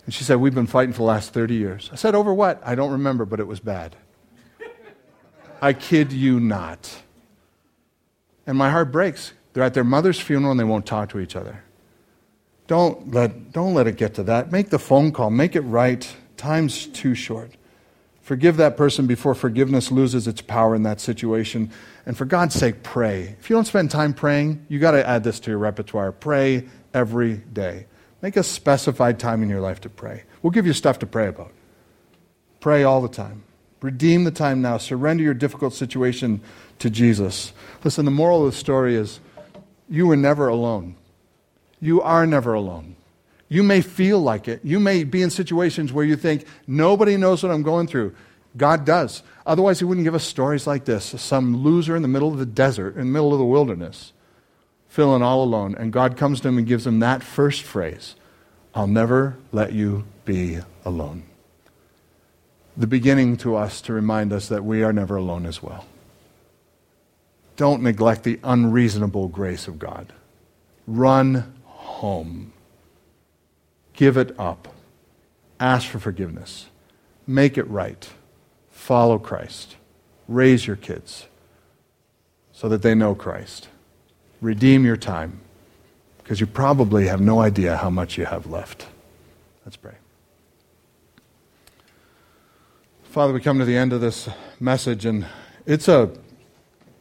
[0.05, 1.89] And she said, We've been fighting for the last 30 years.
[1.91, 2.61] I said, Over what?
[2.63, 3.95] I don't remember, but it was bad.
[5.61, 7.03] I kid you not.
[8.45, 9.33] And my heart breaks.
[9.53, 11.63] They're at their mother's funeral and they won't talk to each other.
[12.67, 14.51] Don't let, don't let it get to that.
[14.51, 16.15] Make the phone call, make it right.
[16.35, 17.51] Time's too short.
[18.21, 21.71] Forgive that person before forgiveness loses its power in that situation.
[22.07, 23.35] And for God's sake, pray.
[23.39, 26.11] If you don't spend time praying, you got to add this to your repertoire.
[26.11, 27.85] Pray every day.
[28.21, 30.23] Make a specified time in your life to pray.
[30.41, 31.51] We'll give you stuff to pray about.
[32.59, 33.43] Pray all the time.
[33.81, 34.77] Redeem the time now.
[34.77, 36.41] Surrender your difficult situation
[36.79, 37.53] to Jesus.
[37.83, 39.19] Listen, the moral of the story is
[39.87, 40.95] you were never alone.
[41.79, 42.95] You are never alone.
[43.47, 44.61] You may feel like it.
[44.63, 48.15] You may be in situations where you think, nobody knows what I'm going through.
[48.57, 49.21] God does.
[49.45, 52.45] Otherwise, He wouldn't give us stories like this some loser in the middle of the
[52.45, 54.13] desert, in the middle of the wilderness,
[54.95, 55.75] feeling all alone.
[55.77, 58.15] And God comes to him and gives him that first phrase
[58.73, 61.23] I'll never let you be alone.
[62.77, 65.85] The beginning to us to remind us that we are never alone as well.
[67.57, 70.13] Don't neglect the unreasonable grace of God.
[70.87, 72.53] Run home.
[73.93, 74.73] Give it up.
[75.59, 76.67] Ask for forgiveness.
[77.27, 78.09] Make it right.
[78.71, 79.75] Follow Christ.
[80.27, 81.27] Raise your kids
[82.51, 83.69] so that they know Christ.
[84.45, 85.39] Redeem your time
[86.19, 88.85] because you probably have no idea how much you have left.
[89.65, 89.95] Let's pray.
[93.05, 94.29] Father, we come to the end of this
[94.59, 95.25] message, and
[95.65, 96.11] it's, a,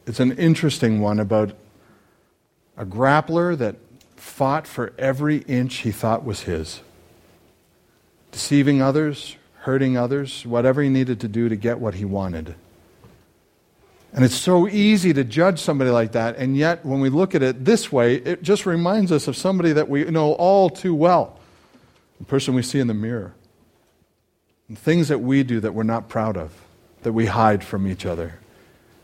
[0.07, 1.53] it's an interesting one about
[2.79, 3.77] a grappler that
[4.17, 6.81] fought for every inch he thought was his,
[8.33, 12.55] deceiving others, hurting others, whatever he needed to do to get what he wanted.
[14.15, 17.43] And it's so easy to judge somebody like that, and yet when we look at
[17.43, 21.41] it this way, it just reminds us of somebody that we know all too well
[22.21, 23.35] the person we see in the mirror.
[24.69, 26.53] And things that we do that we're not proud of,
[27.03, 28.39] that we hide from each other,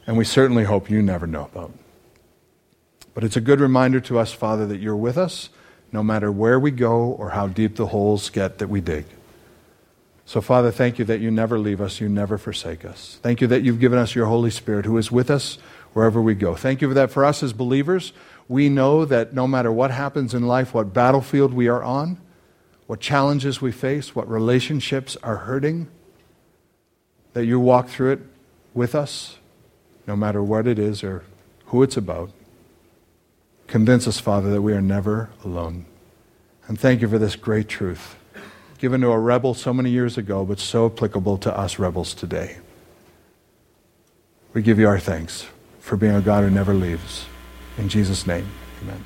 [0.07, 1.73] and we certainly hope you never know about.
[3.13, 5.51] But it's a good reminder to us, Father, that you're with us
[5.93, 9.07] no matter where we go or how deep the holes get that we dig.
[10.31, 13.19] So, Father, thank you that you never leave us, you never forsake us.
[13.21, 15.59] Thank you that you've given us your Holy Spirit who is with us
[15.93, 16.55] wherever we go.
[16.55, 18.13] Thank you for that for us as believers.
[18.47, 22.21] We know that no matter what happens in life, what battlefield we are on,
[22.87, 25.89] what challenges we face, what relationships are hurting,
[27.33, 28.21] that you walk through it
[28.73, 29.39] with us,
[30.07, 31.25] no matter what it is or
[31.67, 32.31] who it's about.
[33.67, 35.87] Convince us, Father, that we are never alone.
[36.69, 38.15] And thank you for this great truth,
[38.81, 42.57] given to a rebel so many years ago, but so applicable to us rebels today.
[44.55, 45.47] We give you our thanks
[45.81, 47.27] for being a God who never leaves.
[47.77, 48.49] In Jesus' name,
[48.83, 49.05] amen.